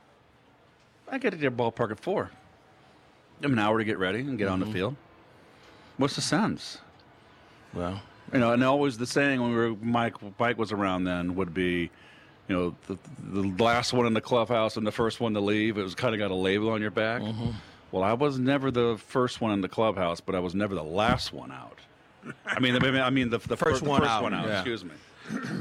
I 1.10 1.18
get 1.18 1.32
to 1.32 1.38
the 1.38 1.50
ballpark 1.50 1.92
at 1.92 2.00
four. 2.00 2.32
I 3.40 3.44
have 3.44 3.52
an 3.52 3.60
hour 3.60 3.78
to 3.78 3.84
get 3.84 3.98
ready 3.98 4.20
and 4.20 4.38
get 4.38 4.48
on 4.48 4.60
the 4.60 4.66
mm-hmm. 4.66 4.74
field. 4.74 4.96
What's 5.98 6.16
the 6.16 6.22
sense? 6.22 6.80
Well, 7.74 8.02
You 8.32 8.40
know, 8.40 8.54
and 8.54 8.64
always 8.64 8.98
the 8.98 9.06
saying 9.06 9.42
when 9.42 9.52
we 9.52 9.56
were 9.56 9.76
Mike 9.82 10.16
Mike 10.40 10.58
was 10.58 10.72
around 10.72 11.04
then 11.04 11.36
would 11.36 11.54
be, 11.54 11.92
you 12.48 12.56
know, 12.56 12.76
the, 12.88 12.98
the 13.20 13.64
last 13.64 13.94
one 13.94 14.06
in 14.06 14.14
the 14.14 14.22
clubhouse 14.22 14.78
and 14.78 14.88
the 14.88 14.92
first 14.92 15.20
one 15.20 15.34
to 15.34 15.40
leave. 15.40 15.78
It 15.78 15.84
was 15.84 15.96
kind 15.96 16.16
of 16.16 16.20
got 16.20 16.32
a 16.32 16.36
label 16.36 16.70
on 16.70 16.82
your 16.82 16.92
back. 16.92 17.22
Mm-hmm. 17.22 17.52
Well, 17.92 18.04
I 18.04 18.14
was 18.14 18.40
never 18.40 18.72
the 18.72 18.98
first 18.98 19.40
one 19.40 19.52
in 19.52 19.62
the 19.62 19.70
clubhouse, 19.70 20.20
but 20.20 20.34
I 20.34 20.40
was 20.40 20.56
never 20.56 20.74
the 20.74 20.84
last 20.84 21.32
one 21.32 21.52
out. 21.52 21.78
I 22.46 22.60
mean, 22.60 22.74
the, 22.80 23.02
I 23.02 23.10
mean 23.10 23.30
the, 23.30 23.38
the 23.40 23.58
First 23.58 23.80
fir- 23.80 23.86
the 23.86 23.90
one 23.90 24.02
first 24.02 24.12
out, 24.12 24.24
one 24.24 24.34
out. 24.34 24.48
yeah. 24.48 24.56
Excuse 24.60 24.84
me. 24.86 24.92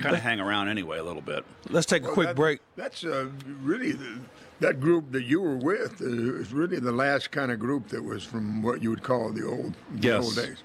kind 0.00 0.14
of 0.16 0.20
hang 0.22 0.40
around 0.40 0.68
anyway 0.68 0.98
a 0.98 1.04
little 1.04 1.22
bit. 1.22 1.44
let's 1.70 1.86
take 1.86 2.02
a 2.02 2.06
Well, 2.06 2.14
quick 2.14 2.28
that- 2.28 2.36
break. 2.36 2.60
That's 2.76 3.04
uh, 3.04 3.28
really 3.62 3.92
the, 3.92 4.18
that 4.60 4.80
group 4.80 5.12
that 5.12 5.22
you 5.24 5.40
were 5.40 5.56
with 5.56 6.00
uh, 6.00 6.06
is 6.40 6.52
really 6.52 6.78
the 6.78 6.92
last 6.92 7.30
kind 7.30 7.50
of 7.52 7.58
group 7.58 7.88
that 7.88 8.02
was 8.02 8.24
from 8.24 8.62
what 8.62 8.82
you 8.82 8.90
would 8.90 9.02
call 9.02 9.32
the 9.32 9.46
old, 9.46 9.74
the 9.92 10.08
Yes. 10.08 10.24
old 10.24 10.34
days. 10.36 10.62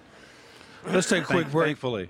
Let's 0.86 1.10
take 1.10 1.24
a 1.24 1.26
quick 1.26 1.42
Thank- 1.44 1.52
break. 1.52 1.68
Thankfully, 1.68 2.10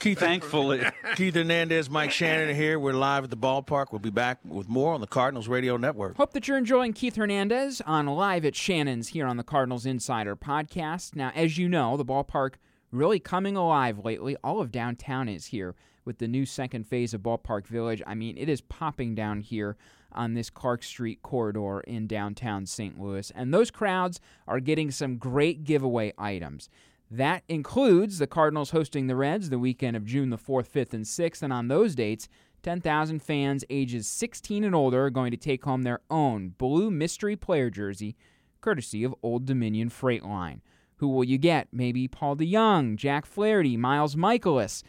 Keith, 0.00 0.18
thankfully. 0.18 0.82
Keith 1.14 1.34
Hernandez, 1.34 1.88
Mike 1.90 2.10
Shannon 2.10 2.48
are 2.48 2.54
here. 2.54 2.78
We're 2.80 2.94
live 2.94 3.24
at 3.24 3.30
the 3.30 3.36
ballpark. 3.36 3.86
We'll 3.92 3.98
be 4.00 4.10
back 4.10 4.38
with 4.44 4.68
more 4.68 4.92
on 4.94 5.00
the 5.00 5.06
Cardinals 5.06 5.46
Radio 5.46 5.76
Network. 5.76 6.16
Hope 6.16 6.32
that 6.32 6.48
you're 6.48 6.56
enjoying 6.58 6.92
Keith 6.94 7.16
Hernandez 7.16 7.80
on 7.82 8.06
Live 8.06 8.44
at 8.44 8.56
Shannon's 8.56 9.08
here 9.08 9.26
on 9.26 9.36
the 9.36 9.44
Cardinals 9.44 9.86
Insider 9.86 10.34
podcast. 10.34 11.14
Now, 11.14 11.30
as 11.34 11.58
you 11.58 11.68
know, 11.68 11.96
the 11.96 12.04
ballpark 12.04 12.54
really 12.90 13.18
coming 13.18 13.56
alive 13.56 14.04
lately. 14.04 14.36
All 14.42 14.60
of 14.60 14.70
downtown 14.70 15.28
is 15.28 15.46
here 15.46 15.74
with 16.04 16.18
the 16.18 16.28
new 16.28 16.46
second 16.46 16.86
phase 16.86 17.12
of 17.12 17.22
Ballpark 17.22 17.66
Village. 17.66 18.02
I 18.06 18.14
mean, 18.14 18.38
it 18.38 18.48
is 18.48 18.60
popping 18.62 19.14
down 19.14 19.40
here 19.40 19.76
on 20.12 20.34
this 20.34 20.48
Clark 20.48 20.82
Street 20.82 21.20
corridor 21.22 21.80
in 21.80 22.06
downtown 22.06 22.64
St. 22.64 22.98
Louis. 22.98 23.30
And 23.34 23.52
those 23.52 23.70
crowds 23.70 24.20
are 24.46 24.60
getting 24.60 24.90
some 24.90 25.18
great 25.18 25.64
giveaway 25.64 26.14
items. 26.16 26.70
That 27.10 27.42
includes 27.48 28.18
the 28.18 28.26
Cardinals 28.26 28.70
hosting 28.70 29.06
the 29.06 29.16
Reds 29.16 29.50
the 29.50 29.58
weekend 29.58 29.96
of 29.96 30.04
June 30.04 30.30
the 30.30 30.38
4th, 30.38 30.70
5th, 30.70 30.94
and 30.94 31.04
6th. 31.04 31.42
And 31.42 31.52
on 31.52 31.68
those 31.68 31.94
dates, 31.94 32.28
10,000 32.62 33.22
fans 33.22 33.64
ages 33.70 34.06
16 34.08 34.64
and 34.64 34.74
older 34.74 35.04
are 35.04 35.10
going 35.10 35.30
to 35.30 35.36
take 35.36 35.64
home 35.64 35.82
their 35.82 36.00
own 36.10 36.54
blue 36.58 36.90
mystery 36.90 37.36
player 37.36 37.70
jersey, 37.70 38.16
courtesy 38.60 39.04
of 39.04 39.14
Old 39.22 39.46
Dominion 39.46 39.88
Freight 39.88 40.24
Line. 40.24 40.62
Who 40.98 41.08
will 41.08 41.24
you 41.24 41.38
get? 41.38 41.68
Maybe 41.72 42.08
Paul 42.08 42.36
DeJong, 42.36 42.96
Jack 42.96 43.26
Flaherty, 43.26 43.76
Miles 43.76 44.14
Mikolas. 44.14 44.82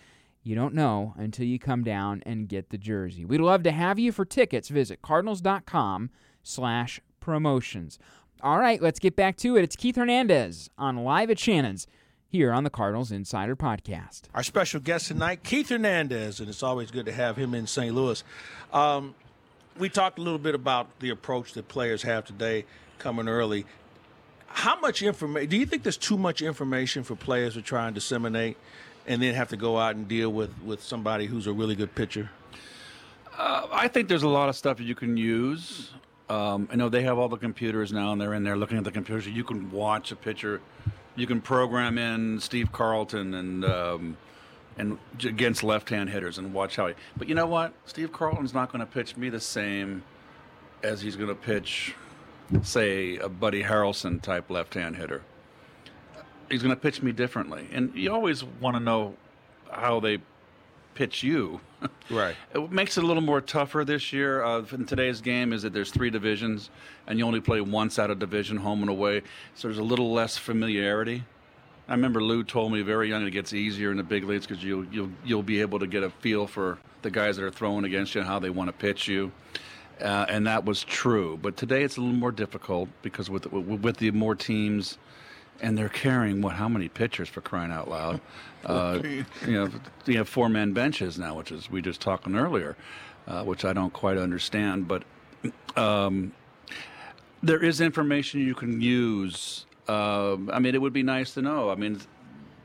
You 0.44 0.56
don't 0.56 0.74
know 0.74 1.14
until 1.18 1.46
you 1.46 1.60
come 1.60 1.84
down 1.84 2.24
and 2.26 2.48
get 2.48 2.70
the 2.70 2.78
jersey. 2.78 3.26
We'd 3.26 3.42
love 3.42 3.64
to 3.64 3.72
have 3.72 4.00
you 4.00 4.12
for 4.12 4.26
tickets. 4.26 4.70
Visit 4.70 5.02
cardinals.com 5.02 6.10
slash 6.42 7.00
promotions. 7.20 8.00
All 8.42 8.58
right, 8.58 8.82
let's 8.82 9.00
get 9.00 9.16
back 9.16 9.36
to 9.38 9.58
it. 9.58 9.64
It's 9.64 9.76
Keith 9.76 9.98
Hernandez 9.98 10.70
on 10.78 11.04
Live 11.04 11.30
at 11.30 11.38
Shannon's 11.38 11.86
here 12.30 12.54
on 12.54 12.64
the 12.64 12.70
Cardinals 12.70 13.12
Insider 13.12 13.56
Podcast. 13.56 14.22
Our 14.34 14.44
special 14.44 14.80
guest 14.80 15.08
tonight, 15.08 15.44
Keith 15.44 15.70
Hernandez, 15.70 16.40
and 16.40 16.48
it's 16.48 16.64
always 16.64 16.90
good 16.90 17.06
to 17.08 17.12
have 17.12 17.38
him 17.38 17.54
in 17.54 17.68
St. 17.68 17.94
Louis. 17.94 18.24
Um, 18.72 19.14
we 19.78 19.90
talked 19.90 20.20
a 20.20 20.22
little 20.22 20.40
bit 20.40 20.56
about 20.56 21.00
the 21.00 21.10
approach 21.10 21.54
that 21.54 21.68
players 21.68 22.04
have 22.04 22.26
today 22.26 22.66
coming 22.98 23.28
early. 23.28 23.66
How 24.50 24.80
much 24.80 25.02
information 25.02 25.50
do 25.50 25.58
you 25.58 25.66
think 25.66 25.84
there's 25.84 25.98
too 25.98 26.18
much 26.18 26.42
information 26.42 27.04
for 27.04 27.16
players 27.16 27.54
to 27.54 27.62
try 27.62 27.86
and 27.86 27.96
disseminate 27.96 28.58
and 29.08 29.22
then 29.22 29.34
have 29.34 29.50
to 29.50 29.58
go 29.58 29.78
out 29.78 29.96
and 29.96 30.08
deal 30.08 30.32
with, 30.32 30.52
with 30.64 30.84
somebody 30.84 31.26
who's 31.26 31.48
a 31.48 31.54
really 31.54 31.76
good 31.76 31.96
pitcher? 31.96 32.30
Uh, 33.38 33.68
I 33.72 33.88
think 33.88 34.10
there's 34.10 34.24
a 34.24 34.30
lot 34.30 34.50
of 34.50 34.56
stuff 34.56 34.78
that 34.78 34.84
you 34.84 34.96
can 34.96 35.16
use. 35.16 35.92
Um, 36.30 36.68
I 36.72 36.76
know 36.76 36.90
they 36.90 37.04
have 37.04 37.18
all 37.18 37.30
the 37.30 37.38
computers 37.38 37.92
now, 37.92 38.12
and 38.12 38.22
they're 38.22 38.34
in 38.34 38.44
there 38.44 38.58
looking 38.58 38.78
at 38.78 38.84
the 38.84 38.92
computers. 38.92 39.28
You 39.28 39.44
can 39.44 39.72
watch 39.72 40.12
a 40.12 40.16
pitcher. 40.16 40.62
You 41.16 41.26
can 41.26 41.42
program 41.42 41.98
in 41.98 42.40
Steve 42.40 42.72
Carlton 42.72 43.34
and 43.34 43.66
um, 43.66 44.18
and 44.78 44.98
against 45.24 45.64
left-hand 45.64 46.10
hitters 46.10 46.38
and 46.38 46.54
watch 46.54 46.76
how 46.76 46.88
he. 46.88 46.94
But 47.18 47.28
you 47.28 47.36
know 47.36 47.48
what? 47.48 47.74
Steve 47.86 48.12
Carlton's 48.12 48.54
not 48.54 48.72
going 48.72 48.80
to 48.80 48.86
pitch 48.86 49.18
me 49.18 49.30
the 49.30 49.40
same 49.40 50.04
as 50.84 51.02
he's 51.02 51.16
going 51.16 51.28
to 51.28 51.36
pitch, 51.36 51.94
say, 52.64 53.18
a 53.18 53.30
Buddy 53.30 53.64
Harrelson 53.64 54.22
type 54.22 54.50
left-hand 54.50 54.96
hitter. 54.96 55.22
He's 56.50 56.64
going 56.64 56.76
to 56.76 56.82
pitch 56.82 57.02
me 57.02 57.12
differently, 57.12 57.68
and 57.72 57.94
you 57.96 58.12
always 58.12 58.44
want 58.44 58.76
to 58.76 58.80
know 58.80 59.16
how 59.72 60.00
they 60.00 60.20
pitch 60.96 61.24
you. 61.24 61.62
Right. 62.12 62.36
It 62.56 62.72
makes 62.72 62.98
it 62.98 63.04
a 63.04 63.08
little 63.08 63.22
more 63.22 63.40
tougher 63.40 63.86
this 63.86 64.12
year. 64.12 64.44
Uh, 64.44 64.66
in 64.72 64.86
today's 64.86 65.22
game, 65.22 65.54
is 65.54 65.62
that 65.62 65.74
there's 65.74 65.92
three 65.92 66.10
divisions, 66.10 66.72
and 67.06 67.20
you 67.20 67.26
only 67.26 67.40
play 67.40 67.62
once 67.62 68.00
out 68.00 68.10
of 68.10 68.18
division, 68.18 68.58
home 68.58 68.82
and 68.82 68.90
away. 68.90 69.22
So 69.54 69.68
there's 69.68 69.78
a 69.78 69.84
little 69.84 70.12
less 70.12 70.36
familiarity. 70.36 71.24
I 71.88 71.94
remember 71.94 72.22
Lou 72.22 72.44
told 72.44 72.72
me 72.72 72.82
very 72.82 73.10
young 73.10 73.26
it 73.26 73.32
gets 73.32 73.54
easier 73.54 73.92
in 73.92 73.98
the 73.98 74.04
big 74.04 74.24
leagues 74.24 74.46
because 74.46 74.64
you 74.64 74.88
you'll 74.92 75.10
you'll 75.24 75.44
be 75.44 75.62
able 75.62 75.80
to 75.80 75.88
get 75.88 76.04
a 76.04 76.10
feel 76.10 76.48
for 76.48 76.78
the 77.02 77.10
guys 77.12 77.36
that 77.38 77.46
are 77.46 77.52
throwing 77.52 77.86
against 77.86 78.14
you 78.14 78.22
and 78.22 78.28
how 78.30 78.40
they 78.40 78.50
want 78.50 78.68
to 78.68 78.74
pitch 78.74 79.08
you. 79.08 79.32
Uh, 80.02 80.26
and 80.30 80.48
that 80.48 80.66
was 80.66 80.84
true. 80.84 81.38
But 81.42 81.58
today 81.58 81.84
it's 81.84 81.98
a 81.98 82.02
little 82.02 82.16
more 82.16 82.32
difficult 82.32 82.90
because 83.02 83.30
with 83.30 83.46
with 83.52 83.98
the 83.98 84.12
more 84.12 84.36
teams, 84.36 84.98
and 85.62 85.78
they're 85.78 85.90
carrying 85.90 86.42
what? 86.42 86.56
How 86.56 86.70
many 86.70 86.88
pitchers 86.88 87.28
for 87.28 87.42
crying 87.42 87.72
out 87.72 87.90
loud? 87.90 88.22
Uh, 88.66 89.00
you 89.02 89.54
know, 89.54 89.70
you 90.06 90.18
have 90.18 90.28
four 90.28 90.50
man 90.50 90.74
benches 90.74 91.18
now, 91.18 91.34
which 91.34 91.50
is 91.50 91.72
we 91.72 91.82
just 91.82 92.02
talking 92.02 92.36
earlier, 92.36 92.76
uh, 93.26 93.42
which 93.42 93.64
I 93.64 93.72
don't 93.72 93.94
quite 93.94 94.18
understand. 94.18 94.86
But 94.86 95.04
um, 95.78 96.34
there 97.42 97.64
is 97.64 97.80
information 97.80 98.42
you 98.42 98.54
can 98.54 98.82
use. 98.82 99.66
Um, 99.88 100.50
I 100.52 100.60
mean, 100.60 100.76
it 100.76 100.82
would 100.82 100.92
be 100.92 101.04
nice 101.04 101.34
to 101.36 101.42
know. 101.42 101.70
I 101.70 101.76
mean, 101.76 102.02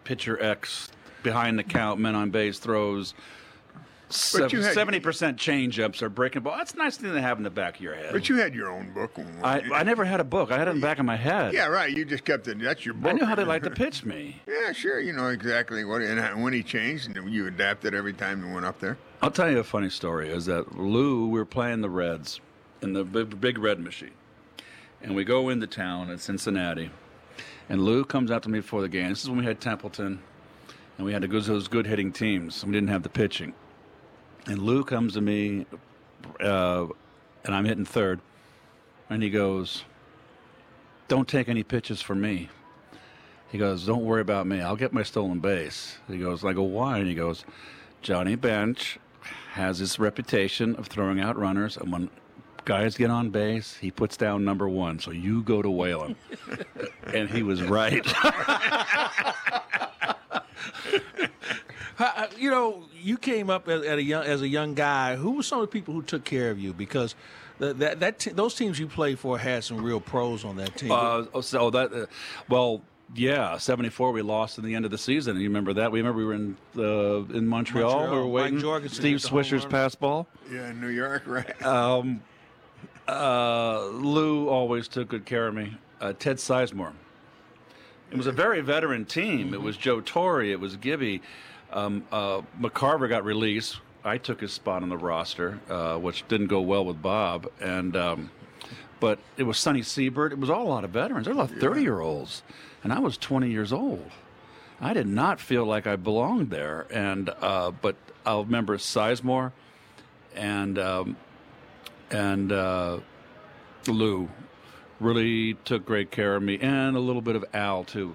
pitcher 0.03 0.43
X 0.43 0.91
behind 1.23 1.61
the 1.61 1.62
count, 1.62 2.00
men 2.00 2.17
on 2.17 2.31
base 2.31 2.59
throws. 2.59 3.14
Seventy 4.14 5.00
percent 5.00 5.38
change 5.38 5.78
ups 5.80 6.02
are 6.02 6.09
breaking 6.09 6.42
ball. 6.42 6.56
That's 6.56 6.73
a 6.75 6.76
nice 6.76 6.97
thing 6.97 7.12
to 7.12 7.21
have 7.21 7.38
in 7.38 7.44
the 7.44 7.50
back 7.50 7.76
of 7.76 7.80
your 7.80 7.94
head. 7.94 8.12
But 8.12 8.28
you 8.28 8.37
had 8.37 8.54
your 8.54 8.71
own 8.71 8.92
book. 8.92 9.16
when- 9.18 9.40
I, 9.42 9.61
I 9.73 9.83
never 9.83 10.04
had 10.04 10.21
a 10.21 10.25
book. 10.25 10.50
I 10.52 10.59
had 10.59 10.68
it 10.68 10.73
in 10.73 10.80
the 10.80 10.87
back 10.87 10.99
of 10.99 11.04
my 11.04 11.16
head. 11.16 11.52
Yeah, 11.52 11.66
right. 11.66 11.94
You 11.94 12.04
just 12.04 12.25
kept 12.25 12.47
it. 12.49 12.59
That's 12.61 12.85
your 12.85 12.94
book. 12.94 13.11
I 13.11 13.14
knew 13.14 13.25
how 13.25 13.35
they 13.35 13.44
like 13.44 13.62
to 13.64 13.71
pitch 13.71 14.04
me. 14.04 14.40
Yeah, 14.47 14.73
sure. 14.73 15.00
You 15.00 15.12
know 15.12 15.28
exactly 15.28 15.85
what 15.85 16.02
and 16.02 16.42
when 16.42 16.52
he 16.52 16.62
changed, 16.62 17.14
and 17.16 17.30
you 17.33 17.47
adapted 17.47 17.94
every 17.94 18.12
time 18.12 18.47
you 18.47 18.52
went 18.52 18.64
up 18.66 18.80
there. 18.80 18.97
I'll 19.23 19.30
tell 19.30 19.50
you 19.50 19.59
a 19.59 19.64
funny 19.64 19.90
story. 19.90 20.28
Is 20.30 20.47
that 20.47 20.76
Lou? 20.78 21.26
We 21.28 21.38
were 21.38 21.44
playing 21.47 21.80
the 21.80 21.90
Reds 21.90 22.40
in 22.83 22.92
the 22.92 23.04
big, 23.04 23.40
big 23.40 23.59
red 23.59 23.80
machine, 23.80 24.11
and 25.02 25.14
we 25.16 25.25
go 25.25 25.49
into 25.49 25.66
town 25.66 26.11
at 26.11 26.21
Cincinnati, 26.21 26.90
and 27.68 27.83
Lou 27.83 28.04
comes 28.04 28.30
out 28.30 28.42
to 28.42 28.49
me 28.50 28.61
before 28.61 28.83
the 28.83 28.88
game. 28.88 29.09
This 29.09 29.23
is 29.23 29.30
when 29.30 29.38
we 29.38 29.44
had 29.47 29.61
Templeton, 29.61 30.21
and 30.99 31.06
we 31.06 31.12
had 31.14 31.23
to 31.23 31.28
go 31.28 31.40
to 31.40 31.47
those 31.47 31.68
good 31.68 31.87
hitting 31.87 32.12
teams. 32.12 32.64
We 32.64 32.73
didn't 32.73 32.88
have 32.90 33.02
the 33.02 33.09
pitching, 33.09 33.54
and 34.47 34.63
Lou 34.63 34.85
comes 34.85 35.15
to 35.15 35.21
me, 35.21 35.67
uh, 36.41 36.87
and 37.45 37.55
I'm 37.55 37.65
hitting 37.65 37.85
third, 37.85 38.21
and 39.11 39.23
he 39.23 39.31
goes, 39.31 39.85
"Don't 41.09 41.29
take 41.29 41.49
any 41.49 41.63
pitches 41.63 42.01
for 42.03 42.15
me." 42.15 42.49
He 43.51 43.59
goes, 43.59 43.87
"Don't 43.87 44.05
worry 44.05 44.21
about 44.21 44.47
me. 44.47 44.61
I'll 44.61 44.77
get 44.77 44.93
my 44.93 45.03
stolen 45.03 45.41
base." 45.41 45.99
He 46.09 46.19
goes, 46.19 46.45
"I 46.45 46.53
go 46.53 46.63
why?" 46.63 46.99
And 46.99 47.09
he 47.09 47.15
goes, 47.15 47.45
"Johnny 48.03 48.37
Bench 48.37 48.99
has 49.53 49.79
this 49.79 49.99
reputation 49.99 50.75
of 50.77 50.87
throwing 50.89 51.21
out 51.21 51.39
runners, 51.39 51.77
and 51.77 51.93
when 51.93 52.11
guys 52.65 52.97
get 52.97 53.11
on 53.11 53.31
base, 53.31 53.77
he 53.77 53.91
puts 53.91 54.17
down 54.17 54.45
number 54.45 54.69
one. 54.69 54.99
So 54.99 55.11
you 55.11 55.43
go 55.43 55.63
to 55.63 55.71
Whalen. 55.71 56.17
and 57.13 57.29
he 57.31 57.43
was 57.43 57.63
right. 57.63 58.05
How- 61.97 62.29
You 62.39 62.51
know, 62.51 62.85
you 63.01 63.17
came 63.17 63.51
up 63.51 63.69
as, 63.69 63.83
at 63.85 63.99
a 63.99 64.03
young 64.03 64.25
as 64.25 64.43
a 64.43 64.49
young 64.49 64.75
guy. 64.75 65.17
Who 65.17 65.33
were 65.33 65.43
some 65.43 65.61
of 65.61 65.65
the 65.67 65.73
people 65.73 65.95
who 65.95 66.03
took 66.03 66.25
care 66.25 66.51
of 66.51 66.59
you? 66.59 66.73
Because 66.73 67.15
the, 67.59 67.73
that 67.75 68.01
that 68.01 68.19
te- 68.19 68.31
those 68.33 68.55
teams 68.55 68.79
you 68.79 68.87
played 68.87 69.19
for 69.19 69.39
had 69.39 69.65
some 69.65 69.83
real 69.83 70.01
pros 70.01 70.45
on 70.45 70.57
that 70.57 70.77
team. 70.77 70.91
Uh, 70.91 71.25
oh, 71.35 71.41
so 71.41 71.71
that, 71.71 71.93
uh, 71.93 72.07
well, 72.49 72.83
yeah, 73.15 73.57
'74 73.59 74.11
we 74.13 74.23
lost 74.23 74.59
in 74.59 74.65
the 74.65 74.75
end 74.75 74.85
of 74.85 74.91
the 74.91 74.99
season. 74.99 75.37
You 75.37 75.45
remember 75.49 75.73
that? 75.75 75.93
We 75.93 76.01
remember 76.01 76.19
we 76.19 76.25
were 76.25 76.35
in 76.35 76.57
uh, 76.77 77.37
in 77.37 77.47
Montreal. 77.47 77.91
Montreal, 77.91 78.11
We 78.15 78.19
were 78.23 78.27
waiting. 78.29 78.59
Jorgensen 78.59 78.97
Steve 78.97 79.13
hit 79.21 79.23
the 79.23 79.29
Swisher's 79.29 79.65
pass 79.67 79.95
ball. 79.95 80.27
Yeah, 80.51 80.71
in 80.71 80.81
New 80.81 80.89
York, 80.89 81.23
right? 81.27 81.63
Um, 81.65 82.23
uh, 83.07 83.85
Lou 83.87 84.49
always 84.49 84.89
took 84.89 85.09
good 85.09 85.27
care 85.27 85.47
of 85.47 85.55
me. 85.55 85.77
Uh, 86.01 86.13
Ted 86.19 86.37
Sizemore. 86.39 86.93
It 88.11 88.17
was 88.17 88.27
a 88.27 88.33
very 88.33 88.61
veteran 88.61 89.05
team. 89.05 89.53
It 89.55 89.61
was 89.63 89.77
Joe 89.77 90.01
Torre. 90.01 90.43
It 90.45 90.61
was 90.61 90.77
Gibby. 90.77 91.21
Um, 91.75 92.04
uh, 92.11 92.43
McCarver 92.59 93.09
got 93.09 93.25
released. 93.25 93.81
I 94.04 94.19
took 94.19 94.40
his 94.40 94.52
spot 94.52 94.83
on 94.83 94.88
the 94.88 94.97
roster, 94.97 95.61
uh, 95.69 95.99
which 95.99 96.26
didn't 96.28 96.47
go 96.47 96.61
well 96.61 96.85
with 96.85 97.02
Bob. 97.02 97.50
And 97.61 97.97
um, 97.97 98.31
but 99.00 99.19
it 99.37 99.43
was 99.43 99.59
Sonny 99.59 99.83
Siebert. 99.83 100.33
It 100.33 100.38
was 100.38 100.49
all 100.49 100.62
a 100.62 100.71
lot 100.71 100.85
of 100.85 100.90
veterans. 100.90 101.26
There 101.26 101.35
were 101.35 101.40
a 101.40 101.45
lot 101.45 101.52
of 101.52 101.59
thirty-year-olds, 101.59 102.43
and 102.83 102.93
I 102.93 103.00
was 103.00 103.19
twenty 103.19 103.50
years 103.50 103.73
old. 103.73 104.11
I 104.81 104.93
did 104.93 105.07
not 105.07 105.40
feel 105.40 105.64
like 105.64 105.87
I 105.87 105.97
belonged 105.97 106.50
there. 106.50 106.87
And 106.90 107.31
uh, 107.40 107.73
but 107.73 107.97
I'll 108.25 108.45
remember 108.45 108.78
Sizemore 108.78 109.52
and 110.35 110.78
um, 110.78 111.16
and 112.11 112.52
uh, 112.52 113.00
Lou 113.88 114.28
really 115.00 115.54
took 115.64 115.85
great 115.85 116.11
care 116.11 116.37
of 116.37 116.43
me, 116.43 116.59
and 116.61 116.97
a 116.97 117.00
little 117.00 117.23
bit 117.23 117.37
of 117.37 117.45
Al 117.52 117.85
too. 117.85 118.14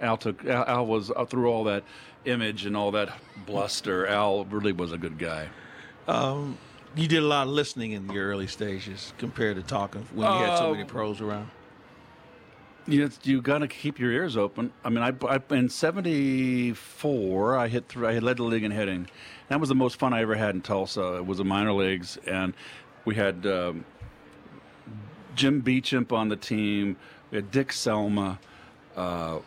Al 0.00 0.16
took 0.16 0.44
Al, 0.44 0.64
Al 0.64 0.86
was 0.86 1.10
uh, 1.10 1.24
through 1.24 1.48
all 1.48 1.64
that 1.64 1.84
image 2.24 2.66
and 2.66 2.76
all 2.76 2.90
that 2.92 3.12
bluster. 3.46 4.06
Al 4.06 4.44
really 4.46 4.72
was 4.72 4.92
a 4.92 4.98
good 4.98 5.18
guy. 5.18 5.48
Um, 6.06 6.58
you 6.96 7.06
did 7.06 7.22
a 7.22 7.26
lot 7.26 7.46
of 7.46 7.52
listening 7.52 7.92
in 7.92 8.10
your 8.10 8.28
early 8.28 8.46
stages 8.46 9.12
compared 9.18 9.56
to 9.56 9.62
talking 9.62 10.06
when 10.14 10.30
you 10.30 10.38
had 10.44 10.58
so 10.58 10.72
many 10.72 10.84
pros 10.84 11.20
around. 11.20 11.50
You 12.86 13.10
you 13.22 13.42
got 13.42 13.58
to 13.58 13.68
keep 13.68 13.98
your 13.98 14.10
ears 14.10 14.36
open. 14.36 14.72
I 14.82 14.88
mean, 14.88 15.04
I, 15.04 15.12
I 15.26 15.40
in 15.54 15.68
'74 15.68 17.56
I 17.56 17.68
hit 17.68 17.88
through. 17.88 18.08
I 18.08 18.14
had 18.14 18.22
led 18.22 18.38
the 18.38 18.44
league 18.44 18.64
in 18.64 18.70
hitting. 18.70 19.08
That 19.48 19.60
was 19.60 19.68
the 19.68 19.74
most 19.74 19.98
fun 19.98 20.14
I 20.14 20.22
ever 20.22 20.34
had 20.34 20.54
in 20.54 20.62
Tulsa. 20.62 21.16
It 21.16 21.26
was 21.26 21.38
the 21.38 21.44
minor 21.44 21.72
leagues, 21.72 22.16
and 22.26 22.54
we 23.04 23.14
had 23.14 23.46
um, 23.46 23.84
Jim 25.34 25.60
Beauchamp 25.60 26.12
on 26.12 26.28
the 26.28 26.36
team. 26.36 26.96
We 27.30 27.36
had 27.36 27.50
Dick 27.50 27.72
Selma, 27.72 28.38
uh, 28.96 29.40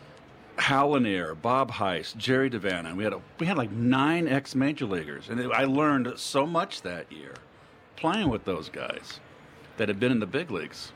Hal 0.62 1.34
Bob 1.34 1.72
Heiss, 1.72 2.16
Jerry 2.16 2.48
DaVanon. 2.48 2.96
We 2.96 3.04
had 3.04 3.12
a, 3.12 3.20
we 3.38 3.46
had 3.46 3.56
like 3.56 3.70
nine 3.72 4.28
ex 4.28 4.54
major 4.54 4.86
leaguers, 4.86 5.28
and 5.28 5.40
it, 5.40 5.50
I 5.50 5.64
learned 5.64 6.12
so 6.16 6.46
much 6.46 6.82
that 6.82 7.10
year 7.10 7.34
playing 7.96 8.28
with 8.28 8.44
those 8.44 8.68
guys 8.68 9.20
that 9.76 9.88
had 9.88 10.00
been 10.00 10.12
in 10.12 10.20
the 10.20 10.26
big 10.26 10.50
leagues 10.50 10.92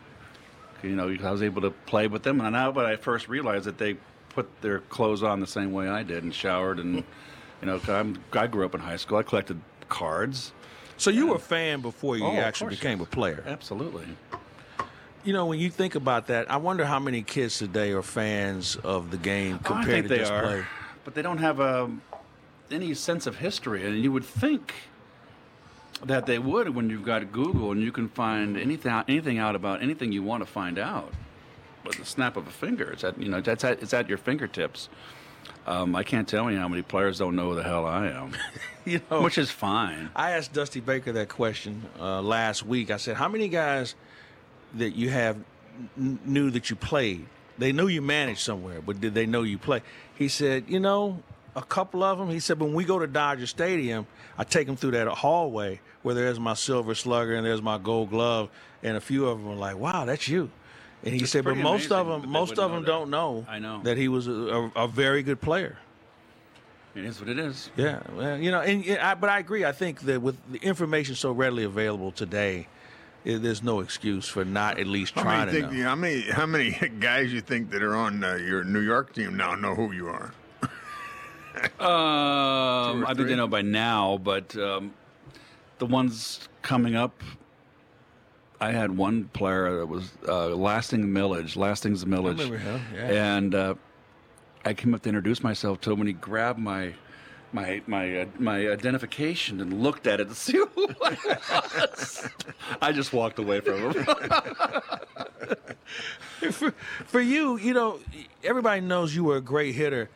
you 0.83 0.91
know, 0.91 1.09
I 1.09 1.31
was 1.31 1.43
able 1.43 1.63
to 1.63 1.71
play 1.71 2.07
with 2.07 2.23
them. 2.23 2.41
And 2.41 2.53
now, 2.53 2.71
when 2.71 2.87
I 2.87 2.97
first 2.97 3.29
realized 3.29 3.65
that 3.65 3.79
they 3.79 3.97
put 4.31 4.49
their 4.61 4.81
clothes 4.81 5.23
on 5.23 5.41
the 5.41 5.47
same 5.47 5.73
way 5.73 5.89
I 5.89 6.03
did 6.03 6.23
and 6.23 6.35
showered 6.35 6.79
and 6.79 6.97
you 7.63 7.67
know, 7.67 7.81
I'm, 7.89 8.19
I 8.33 8.47
grew 8.47 8.65
up 8.65 8.75
in 8.75 8.81
high 8.81 8.97
school. 8.97 9.19
I 9.19 9.23
collected 9.23 9.61
cards. 9.89 10.53
So 10.99 11.11
you 11.11 11.29
were 11.29 11.37
a 11.37 11.39
fan 11.39 11.83
before 11.83 12.17
you 12.17 12.25
Oh, 12.25 12.37
actually 12.37 12.71
became 12.71 13.01
a 13.01 13.07
player. 13.07 13.45
Absolutely. 13.47 14.07
You 15.27 15.33
know, 15.33 15.47
when 15.47 15.59
you 15.59 15.71
think 15.71 15.97
about 15.97 16.29
that, 16.29 16.49
I 16.49 16.57
wonder 16.59 16.85
how 16.85 17.01
many 17.01 17.23
kids 17.23 17.59
today 17.59 17.91
are 17.91 18.03
fans 18.03 18.77
of 18.77 19.11
the 19.11 19.17
game 19.17 19.55
Oh, 19.65 19.75
I 19.75 19.83
compared 19.83 19.87
think 19.87 20.03
to 20.05 20.09
they 20.09 20.19
just 20.21 20.31
are, 20.33 20.43
play. 20.43 20.65
but 21.05 21.15
they 21.17 21.23
don't 21.23 21.39
have 21.39 21.61
um 21.61 22.01
any 22.71 22.95
sense 22.95 23.27
of 23.27 23.37
history, 23.37 23.85
and 23.85 24.01
you 24.03 24.13
would 24.13 24.25
think 24.25 24.73
that 26.05 26.27
they 26.27 26.39
would 26.39 26.69
when 26.77 26.91
you've 26.91 27.05
got 27.05 27.33
Google 27.33 27.73
and 27.73 27.83
you 27.83 27.91
can 27.91 28.09
find 28.09 28.57
anything 28.57 28.93
anything 29.09 29.39
out 29.39 29.57
about 29.57 29.83
anything 29.83 30.13
you 30.13 30.23
want 30.23 30.43
to 30.43 30.47
find 30.47 30.79
out 30.79 31.13
with 31.85 31.97
the 31.99 32.05
snap 32.05 32.37
of 32.37 32.47
a 32.47 32.51
finger. 32.53 32.93
It's 32.93 33.03
at 33.03 33.21
you 33.21 33.29
know 33.29 33.41
that's 33.41 33.65
at, 33.65 33.83
it's 33.83 33.93
at 33.95 34.09
your 34.09 34.19
fingertips. 34.19 34.89
Um, 35.67 35.97
I 35.97 36.05
can't 36.05 36.29
tell 36.29 36.49
you 36.53 36.59
how 36.59 36.69
many 36.69 36.83
players 36.83 37.19
don't 37.19 37.35
know 37.35 37.51
who 37.51 37.55
the 37.57 37.65
hell 37.65 37.85
I 37.85 38.07
am, 38.09 38.31
You 38.85 39.01
know, 39.11 39.23
which 39.23 39.39
is 39.39 39.51
fine. 39.51 40.11
I 40.15 40.33
asked 40.33 40.53
Dusty 40.53 40.79
Baker 40.79 41.11
that 41.13 41.29
question 41.29 41.83
uh, 41.99 42.23
last 42.23 42.65
week. 42.65 42.93
I 42.93 42.97
said, 42.99 43.17
"How 43.17 43.29
many 43.29 43.49
guys 43.49 43.97
that 44.79 44.91
you 44.97 45.11
have 45.11 45.37
n- 45.99 46.19
knew 46.25 46.51
that 46.51 46.71
you 46.71 46.77
played? 46.77 47.27
They 47.59 47.73
knew 47.73 47.89
you 47.89 48.03
managed 48.03 48.41
somewhere, 48.41 48.81
but 48.81 49.01
did 49.01 49.15
they 49.15 49.27
know 49.27 49.43
you 49.43 49.59
play?" 49.59 49.83
He 50.15 50.29
said, 50.29 50.65
"You 50.69 50.81
know, 50.81 51.23
a 51.55 51.63
couple 51.63 52.03
of 52.03 52.19
them." 52.19 52.29
He 52.31 52.41
said, 52.41 52.61
"When 52.61 52.73
we 52.75 52.85
go 52.85 52.99
to 52.99 53.07
Dodger 53.07 53.47
Stadium, 53.47 54.07
I 54.39 54.45
take 54.45 54.67
them 54.67 54.77
through 54.77 54.93
that 54.93 55.09
hallway 55.09 55.81
where 56.03 56.15
there's 56.15 56.39
my 56.39 56.55
silver 56.55 56.95
slugger 56.95 57.35
and 57.35 57.45
there's 57.47 57.63
my 57.63 57.79
gold 57.79 58.11
glove, 58.11 58.51
and 58.83 58.97
a 58.97 59.01
few 59.01 59.27
of 59.27 59.39
them 59.39 59.49
are 59.49 59.55
like, 59.57 59.77
"Wow, 59.79 60.05
that's 60.05 60.29
you." 60.29 60.51
And 61.05 61.15
he 61.15 61.23
It's 61.23 61.33
said, 61.33 61.45
"But 61.45 61.57
most 61.57 61.91
of 61.93 62.07
amazing 62.07 62.23
them, 62.23 62.31
most 62.31 62.59
of 62.59 62.71
them 62.73 62.83
that. 62.83 62.87
don't 62.87 63.11
know, 63.11 63.47
I 63.49 63.59
know. 63.59 63.81
that 63.85 63.97
he 63.97 64.09
was 64.09 64.27
a, 64.29 64.33
a, 64.33 64.71
a 64.85 64.89
very 64.89 65.23
good 65.23 65.41
player." 65.41 65.79
It 66.95 67.05
is 67.05 67.21
what 67.21 67.29
it 67.29 67.39
is. 67.39 67.71
Yeah, 67.77 68.01
well, 68.17 68.39
you 68.39 68.51
know, 68.51 68.61
and, 68.63 68.83
and 68.87 68.99
I, 68.99 69.15
but 69.15 69.29
I 69.29 69.39
agree. 69.39 69.67
I 69.67 69.73
think 69.73 70.01
that 70.03 70.23
with 70.23 70.37
the 70.51 70.59
information 70.59 71.15
so 71.15 71.31
readily 71.31 71.65
available 71.65 72.11
today, 72.11 72.69
there's 73.27 73.63
no 73.63 73.81
excuse 73.81 74.29
for 74.29 74.45
not 74.45 74.79
at 74.79 74.87
least 74.87 75.15
How 75.15 75.23
trying 75.23 75.47
many, 75.47 75.53
to 75.61 75.67
think, 75.69 75.73
know. 75.79 75.85
how 75.85 75.95
many 75.97 76.21
how 76.23 76.47
many 76.47 76.71
guys 77.01 77.33
you 77.33 77.41
think 77.41 77.71
that 77.71 77.83
are 77.83 77.97
on 77.97 78.23
uh, 78.23 78.35
your 78.35 78.63
New 78.65 78.81
York 78.81 79.13
team 79.13 79.37
now 79.37 79.55
know 79.55 79.75
who 79.75 79.93
you 79.93 80.09
are? 80.09 80.33
Um, 81.81 83.07
I 83.07 83.15
think 83.17 83.29
they 83.29 83.35
know 83.35 83.49
by 83.49 83.63
now, 83.63 84.19
but 84.23 84.55
um, 84.59 84.93
the 85.79 85.87
ones 85.87 86.49
coming 86.61 86.95
up, 86.97 87.23
I 88.61 88.73
had 88.73 88.95
one 88.97 89.25
player 89.33 89.79
that 89.79 89.87
was 89.87 90.13
uh, 90.29 90.49
Lasting 90.49 91.11
Milledge. 91.13 91.57
Lastings 91.57 92.05
Milledge. 92.05 92.37
remember 92.39 92.59
him, 92.59 92.81
yeah. 92.95 93.37
And 93.37 93.55
uh, 93.55 93.75
I 94.67 94.75
came 94.75 94.93
up 94.95 95.03
to 95.05 95.09
introduce 95.09 95.43
myself 95.43 95.81
to 95.83 95.93
him, 95.93 96.01
and 96.01 96.09
he 96.09 96.13
grabbed 96.13 96.59
my 96.59 96.95
my 97.57 97.83
my 97.87 98.21
uh, 98.21 98.25
my 98.39 98.69
identification 98.69 99.61
and 99.61 99.83
looked 99.83 100.07
at 100.07 100.21
it 100.21 100.29
to 100.29 100.35
see 100.35 100.53
who 100.75 100.89
I 101.03 101.17
was. 101.81 102.29
I 102.83 102.93
just 102.93 103.13
walked 103.13 103.39
away 103.39 103.61
from 103.61 103.93
him. 103.93 103.93
for, 106.53 106.71
for 107.07 107.21
you, 107.21 107.57
you 107.57 107.75
know, 107.75 107.99
everybody 108.45 108.81
knows 108.83 109.15
you 109.15 109.25
were 109.25 109.37
a 109.37 109.41
great 109.41 109.75
hitter. 109.75 110.09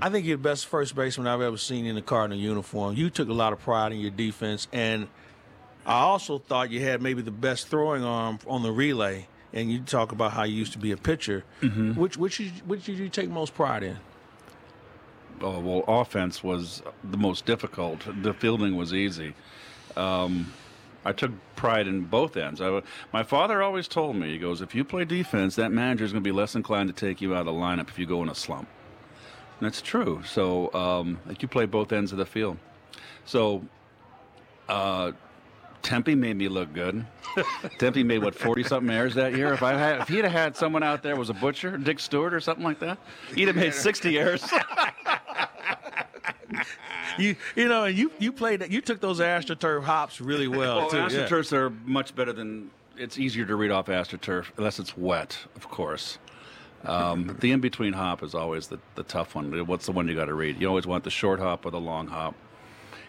I 0.00 0.08
think 0.08 0.24
you're 0.26 0.36
the 0.36 0.42
best 0.42 0.66
first 0.66 0.94
baseman 0.94 1.26
I've 1.26 1.40
ever 1.42 1.58
seen 1.58 1.84
in 1.84 1.96
the 1.96 2.02
Cardinal 2.02 2.38
uniform. 2.38 2.94
You 2.94 3.10
took 3.10 3.28
a 3.28 3.32
lot 3.34 3.52
of 3.52 3.58
pride 3.60 3.92
in 3.92 3.98
your 4.00 4.12
defense, 4.12 4.68
and 4.72 5.08
I 5.84 6.00
also 6.00 6.38
thought 6.38 6.70
you 6.70 6.80
had 6.80 7.02
maybe 7.02 7.20
the 7.22 7.30
best 7.32 7.68
throwing 7.68 8.04
arm 8.04 8.38
on 8.46 8.62
the 8.62 8.70
relay. 8.72 9.26
And 9.52 9.70
you 9.70 9.80
talk 9.80 10.12
about 10.12 10.30
how 10.30 10.44
you 10.44 10.54
used 10.54 10.72
to 10.74 10.78
be 10.78 10.92
a 10.92 10.96
pitcher. 10.96 11.42
Which 11.60 12.16
which 12.16 12.36
did 12.38 12.46
you- 12.46 12.62
which 12.66 12.84
did 12.84 12.98
you 12.98 13.08
take 13.08 13.28
most 13.28 13.52
pride 13.52 13.82
in? 13.82 13.96
Oh, 15.42 15.58
well, 15.60 15.84
offense 15.88 16.44
was 16.44 16.82
the 17.02 17.16
most 17.16 17.46
difficult. 17.46 18.06
The 18.22 18.34
fielding 18.34 18.76
was 18.76 18.92
easy. 18.92 19.34
Um, 19.96 20.52
I 21.04 21.12
took 21.12 21.32
pride 21.56 21.86
in 21.86 22.02
both 22.02 22.36
ends. 22.36 22.60
I, 22.60 22.82
my 23.12 23.22
father 23.22 23.62
always 23.62 23.88
told 23.88 24.16
me, 24.16 24.30
he 24.30 24.38
goes, 24.38 24.60
if 24.60 24.74
you 24.74 24.84
play 24.84 25.04
defense, 25.04 25.56
that 25.56 25.72
manager 25.72 26.04
is 26.04 26.12
going 26.12 26.22
to 26.22 26.28
be 26.28 26.32
less 26.32 26.54
inclined 26.54 26.88
to 26.88 26.94
take 26.94 27.20
you 27.20 27.34
out 27.34 27.40
of 27.40 27.46
the 27.46 27.52
lineup 27.52 27.88
if 27.88 27.98
you 27.98 28.06
go 28.06 28.22
in 28.22 28.28
a 28.28 28.34
slump. 28.34 28.68
And 29.60 29.66
that's 29.66 29.80
true. 29.80 30.22
So, 30.26 30.72
um, 30.74 31.18
like 31.26 31.42
you 31.42 31.48
play 31.48 31.66
both 31.66 31.92
ends 31.92 32.12
of 32.12 32.18
the 32.18 32.26
field. 32.26 32.58
So, 33.24 33.62
uh, 34.68 35.12
Tempe 35.82 36.14
made 36.14 36.36
me 36.36 36.48
look 36.48 36.72
good. 36.72 37.06
Tempe 37.78 38.02
made 38.02 38.22
what 38.22 38.34
forty 38.34 38.62
something 38.62 38.94
errors 38.94 39.14
that 39.14 39.34
year. 39.34 39.52
If 39.52 39.62
I 39.62 39.72
had, 39.72 40.00
if 40.00 40.08
he'd 40.08 40.24
have 40.24 40.32
had 40.32 40.56
someone 40.56 40.82
out 40.82 41.02
there 41.02 41.16
was 41.16 41.30
a 41.30 41.34
butcher, 41.34 41.78
Dick 41.78 42.00
Stuart 42.00 42.34
or 42.34 42.40
something 42.40 42.64
like 42.64 42.80
that, 42.80 42.98
he'd 43.34 43.48
have 43.48 43.56
made 43.56 43.74
sixty 43.74 44.18
errors. 44.18 44.44
You 47.18 47.34
you 47.56 47.66
know, 47.68 47.84
and 47.84 47.98
you 47.98 48.12
you 48.20 48.30
played 48.32 48.60
that. 48.60 48.70
You 48.70 48.80
took 48.80 49.00
those 49.00 49.18
AstroTurf 49.20 49.82
hops 49.82 50.20
really 50.20 50.46
well 50.60 50.76
Well, 50.76 50.90
too. 50.90 50.96
yeah. 50.98 51.26
astroturfs 51.26 51.52
are 51.52 51.70
much 51.84 52.14
better 52.14 52.32
than. 52.32 52.70
It's 52.96 53.18
easier 53.18 53.44
to 53.46 53.56
read 53.56 53.70
off 53.70 53.86
astroturf 53.86 54.46
unless 54.56 54.78
it's 54.78 54.96
wet, 54.96 55.36
of 55.56 55.68
course. 55.68 56.18
Um, 56.84 57.36
the 57.40 57.50
in 57.52 57.60
between 57.60 57.92
hop 57.94 58.22
is 58.22 58.34
always 58.34 58.68
the, 58.68 58.78
the 58.94 59.02
tough 59.02 59.34
one. 59.34 59.66
What's 59.66 59.86
the 59.86 59.92
one 59.92 60.06
you 60.08 60.14
got 60.14 60.26
to 60.26 60.34
read? 60.34 60.60
You 60.60 60.68
always 60.68 60.86
want 60.86 61.04
the 61.04 61.10
short 61.10 61.40
hop 61.40 61.66
or 61.66 61.70
the 61.70 61.80
long 61.80 62.06
hop. 62.06 62.34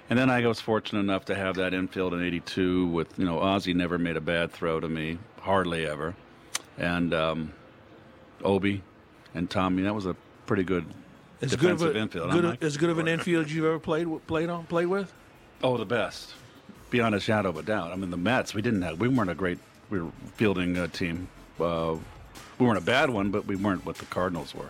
And 0.10 0.18
then 0.20 0.30
I 0.30 0.46
was 0.46 0.60
fortunate 0.60 1.00
enough 1.00 1.24
to 1.26 1.36
have 1.36 1.56
that 1.56 1.74
infield 1.74 2.14
in 2.14 2.22
'82 2.24 2.88
with 2.88 3.18
you 3.20 3.26
know 3.26 3.40
Ozzie 3.40 3.74
never 3.74 3.98
made 3.98 4.18
a 4.18 4.22
bad 4.22 4.52
throw 4.52 4.80
to 4.80 4.90
me, 4.90 5.20
hardly 5.42 5.86
ever, 5.86 6.16
and 6.78 7.14
um, 7.14 7.54
Obi 8.44 8.82
and 9.36 9.50
Tommy. 9.50 9.84
That 9.84 9.94
was 9.96 10.06
a 10.06 10.16
pretty 10.48 10.64
good 10.64 10.86
As 11.42 11.56
good 11.56 11.72
of 11.72 11.82
a, 11.82 11.98
infield. 11.98 12.32
good 12.32 12.44
like, 12.44 12.64
as 12.64 12.78
good 12.78 12.90
of 12.90 13.00
an 13.00 13.08
infield 13.08 13.50
you've 13.50 13.66
ever 13.66 13.80
played 13.80 14.08
played 14.28 14.50
on 14.50 14.66
played 14.66 14.88
with. 14.88 15.12
Oh, 15.64 15.78
the 15.78 15.86
best, 15.86 16.34
beyond 16.90 17.16
a 17.16 17.20
shadow 17.20 17.50
of 17.50 17.58
a 17.58 17.64
doubt. 17.64 17.92
I 17.92 17.96
mean, 17.96 18.12
the 18.12 18.18
Mets. 18.18 18.54
We 18.54 18.62
didn't 18.62 18.82
have. 18.84 19.00
We 19.00 19.08
weren't 19.08 19.30
a 19.30 19.36
great. 19.36 19.60
We 19.90 20.02
were 20.02 20.12
fielding 20.36 20.78
uh, 20.78 20.88
team. 20.88 21.28
Uh, 21.60 21.98
we 22.60 22.66
weren't 22.66 22.78
a 22.78 22.82
bad 22.82 23.10
one, 23.10 23.32
but 23.32 23.46
we 23.46 23.56
weren't 23.56 23.86
what 23.86 23.98
the 23.98 24.06
Cardinals 24.06 24.54
were. 24.54 24.70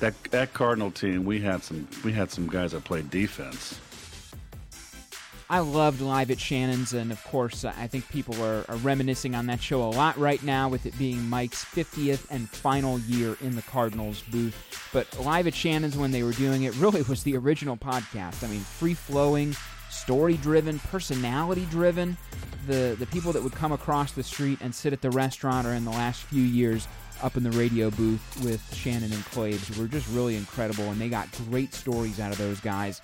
That 0.00 0.14
that 0.30 0.52
Cardinal 0.52 0.90
team, 0.90 1.24
we 1.24 1.40
had 1.40 1.62
some. 1.62 1.88
We 2.04 2.12
had 2.12 2.30
some 2.30 2.48
guys 2.48 2.72
that 2.72 2.84
played 2.84 3.10
defense. 3.10 3.80
I 5.50 5.60
loved 5.60 6.02
Live 6.02 6.30
at 6.30 6.38
Shannon's, 6.38 6.92
and 6.92 7.10
of 7.10 7.24
course, 7.24 7.64
I 7.64 7.86
think 7.86 8.06
people 8.10 8.34
are, 8.44 8.66
are 8.68 8.76
reminiscing 8.76 9.34
on 9.34 9.46
that 9.46 9.62
show 9.62 9.82
a 9.82 9.88
lot 9.88 10.18
right 10.18 10.42
now 10.42 10.68
with 10.68 10.84
it 10.84 10.96
being 10.98 11.26
Mike's 11.26 11.64
50th 11.64 12.26
and 12.30 12.46
final 12.50 12.98
year 13.00 13.34
in 13.40 13.56
the 13.56 13.62
Cardinals 13.62 14.20
booth. 14.30 14.54
But 14.92 15.06
Live 15.18 15.46
at 15.46 15.54
Shannon's, 15.54 15.96
when 15.96 16.10
they 16.10 16.22
were 16.22 16.32
doing 16.32 16.64
it, 16.64 16.74
really 16.78 17.00
was 17.00 17.22
the 17.22 17.34
original 17.38 17.78
podcast. 17.78 18.44
I 18.44 18.48
mean, 18.48 18.60
free 18.60 18.92
flowing, 18.92 19.56
story 19.88 20.36
driven, 20.36 20.80
personality 20.80 21.66
driven. 21.70 22.18
The, 22.66 22.96
the 22.98 23.06
people 23.06 23.32
that 23.32 23.42
would 23.42 23.54
come 23.54 23.72
across 23.72 24.12
the 24.12 24.22
street 24.22 24.58
and 24.60 24.74
sit 24.74 24.92
at 24.92 25.00
the 25.00 25.10
restaurant 25.10 25.66
or 25.66 25.72
in 25.72 25.86
the 25.86 25.90
last 25.90 26.24
few 26.24 26.42
years 26.42 26.86
up 27.22 27.38
in 27.38 27.42
the 27.42 27.52
radio 27.52 27.90
booth 27.90 28.44
with 28.44 28.62
Shannon 28.74 29.12
and 29.12 29.24
Claves 29.24 29.78
were 29.78 29.88
just 29.88 30.08
really 30.10 30.36
incredible, 30.36 30.84
and 30.90 31.00
they 31.00 31.08
got 31.08 31.26
great 31.48 31.72
stories 31.72 32.20
out 32.20 32.32
of 32.32 32.38
those 32.38 32.60
guys 32.60 33.00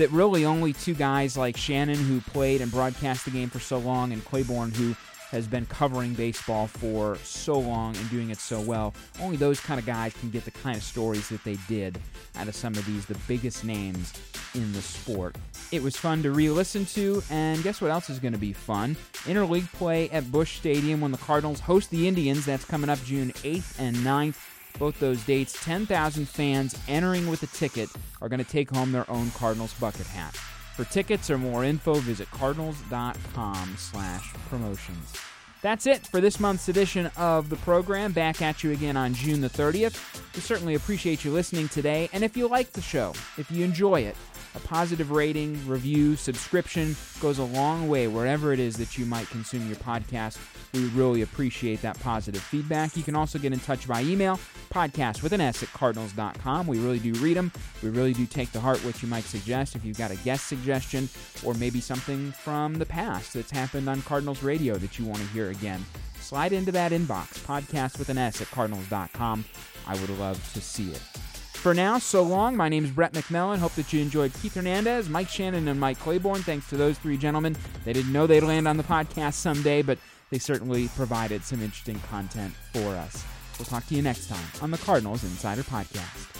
that 0.00 0.10
really 0.12 0.46
only 0.46 0.72
two 0.72 0.94
guys 0.94 1.36
like 1.36 1.58
Shannon, 1.58 1.98
who 1.98 2.22
played 2.22 2.62
and 2.62 2.72
broadcast 2.72 3.26
the 3.26 3.30
game 3.30 3.50
for 3.50 3.60
so 3.60 3.76
long, 3.76 4.12
and 4.12 4.24
Claiborne, 4.24 4.70
who 4.70 4.96
has 5.30 5.46
been 5.46 5.66
covering 5.66 6.14
baseball 6.14 6.66
for 6.66 7.16
so 7.22 7.58
long 7.58 7.94
and 7.94 8.10
doing 8.10 8.30
it 8.30 8.38
so 8.38 8.62
well, 8.62 8.94
only 9.20 9.36
those 9.36 9.60
kind 9.60 9.78
of 9.78 9.84
guys 9.84 10.14
can 10.14 10.30
get 10.30 10.46
the 10.46 10.50
kind 10.50 10.74
of 10.74 10.82
stories 10.82 11.28
that 11.28 11.44
they 11.44 11.56
did 11.68 12.00
out 12.36 12.48
of 12.48 12.54
some 12.54 12.72
of 12.74 12.84
these, 12.86 13.04
the 13.04 13.18
biggest 13.28 13.62
names 13.62 14.14
in 14.54 14.72
the 14.72 14.80
sport. 14.80 15.36
It 15.70 15.82
was 15.82 15.96
fun 15.96 16.22
to 16.22 16.30
re 16.30 16.48
listen 16.48 16.86
to, 16.86 17.22
and 17.28 17.62
guess 17.62 17.82
what 17.82 17.90
else 17.90 18.08
is 18.08 18.18
going 18.18 18.32
to 18.32 18.38
be 18.38 18.54
fun? 18.54 18.96
Interleague 19.24 19.70
play 19.74 20.08
at 20.10 20.32
Busch 20.32 20.56
Stadium 20.56 21.02
when 21.02 21.12
the 21.12 21.18
Cardinals 21.18 21.60
host 21.60 21.90
the 21.90 22.08
Indians. 22.08 22.46
That's 22.46 22.64
coming 22.64 22.88
up 22.88 23.04
June 23.04 23.32
8th 23.32 23.78
and 23.78 23.96
9th 23.96 24.49
both 24.78 24.98
those 25.00 25.24
dates 25.24 25.62
10,000 25.64 26.28
fans 26.28 26.78
entering 26.88 27.28
with 27.28 27.42
a 27.42 27.46
ticket 27.48 27.88
are 28.20 28.28
going 28.28 28.42
to 28.42 28.50
take 28.50 28.70
home 28.70 28.92
their 28.92 29.10
own 29.10 29.30
Cardinals 29.32 29.74
bucket 29.74 30.06
hat. 30.06 30.34
For 30.76 30.84
tickets 30.84 31.30
or 31.30 31.38
more 31.38 31.64
info, 31.64 31.94
visit 31.94 32.30
cardinals.com 32.30 33.74
slash 33.76 34.32
promotions. 34.48 35.14
That's 35.62 35.86
it 35.86 36.06
for 36.06 36.22
this 36.22 36.40
month's 36.40 36.68
edition 36.70 37.10
of 37.18 37.50
the 37.50 37.56
program. 37.56 38.12
Back 38.12 38.40
at 38.40 38.64
you 38.64 38.70
again 38.70 38.96
on 38.96 39.12
June 39.12 39.42
the 39.42 39.50
30th. 39.50 40.34
We 40.34 40.40
certainly 40.40 40.74
appreciate 40.74 41.22
you 41.22 41.32
listening 41.32 41.68
today. 41.68 42.08
And 42.14 42.24
if 42.24 42.34
you 42.34 42.48
like 42.48 42.72
the 42.72 42.80
show, 42.80 43.12
if 43.36 43.50
you 43.50 43.62
enjoy 43.62 44.00
it, 44.00 44.16
a 44.54 44.60
positive 44.60 45.10
rating, 45.10 45.66
review, 45.66 46.16
subscription 46.16 46.96
goes 47.20 47.38
a 47.38 47.44
long 47.44 47.88
way 47.88 48.08
wherever 48.08 48.52
it 48.52 48.58
is 48.58 48.76
that 48.76 48.98
you 48.98 49.06
might 49.06 49.28
consume 49.28 49.66
your 49.66 49.76
podcast. 49.76 50.38
We 50.72 50.86
really 50.88 51.22
appreciate 51.22 51.82
that 51.82 51.98
positive 52.00 52.42
feedback. 52.42 52.96
You 52.96 53.02
can 53.02 53.16
also 53.16 53.38
get 53.38 53.52
in 53.52 53.60
touch 53.60 53.86
by 53.88 54.02
email, 54.02 54.38
podcast 54.72 55.22
with 55.22 55.32
an 55.32 55.40
S 55.40 55.62
at 55.62 55.72
cardinals.com. 55.72 56.66
We 56.66 56.78
really 56.78 56.98
do 56.98 57.12
read 57.14 57.36
them. 57.36 57.52
We 57.82 57.90
really 57.90 58.12
do 58.12 58.26
take 58.26 58.52
to 58.52 58.60
heart 58.60 58.84
what 58.84 59.02
you 59.02 59.08
might 59.08 59.24
suggest. 59.24 59.74
If 59.74 59.84
you've 59.84 59.98
got 59.98 60.10
a 60.10 60.16
guest 60.16 60.46
suggestion 60.46 61.08
or 61.44 61.54
maybe 61.54 61.80
something 61.80 62.32
from 62.32 62.74
the 62.74 62.86
past 62.86 63.34
that's 63.34 63.50
happened 63.50 63.88
on 63.88 64.02
Cardinals 64.02 64.42
radio 64.42 64.76
that 64.76 64.98
you 64.98 65.04
want 65.04 65.20
to 65.20 65.26
hear 65.28 65.50
again, 65.50 65.84
slide 66.20 66.52
into 66.52 66.72
that 66.72 66.92
inbox, 66.92 67.38
podcast 67.44 67.98
with 67.98 68.08
an 68.08 68.18
S 68.18 68.40
at 68.40 68.50
cardinals.com. 68.50 69.44
I 69.86 69.94
would 70.00 70.10
love 70.18 70.52
to 70.54 70.60
see 70.60 70.90
it. 70.90 71.19
For 71.60 71.74
now, 71.74 71.98
so 71.98 72.22
long. 72.22 72.56
My 72.56 72.70
name 72.70 72.86
is 72.86 72.90
Brett 72.90 73.12
McMillan. 73.12 73.58
Hope 73.58 73.74
that 73.74 73.92
you 73.92 74.00
enjoyed 74.00 74.32
Keith 74.40 74.54
Hernandez, 74.54 75.10
Mike 75.10 75.28
Shannon, 75.28 75.68
and 75.68 75.78
Mike 75.78 75.98
Claiborne. 75.98 76.40
Thanks 76.40 76.66
to 76.70 76.78
those 76.78 76.96
three 76.96 77.18
gentlemen. 77.18 77.54
They 77.84 77.92
didn't 77.92 78.14
know 78.14 78.26
they'd 78.26 78.40
land 78.40 78.66
on 78.66 78.78
the 78.78 78.82
podcast 78.82 79.34
someday, 79.34 79.82
but 79.82 79.98
they 80.30 80.38
certainly 80.38 80.88
provided 80.96 81.44
some 81.44 81.60
interesting 81.60 82.00
content 82.08 82.54
for 82.72 82.96
us. 82.96 83.22
We'll 83.58 83.66
talk 83.66 83.86
to 83.88 83.94
you 83.94 84.00
next 84.00 84.28
time 84.28 84.44
on 84.62 84.70
the 84.70 84.78
Cardinals 84.78 85.22
Insider 85.22 85.62
Podcast. 85.62 86.39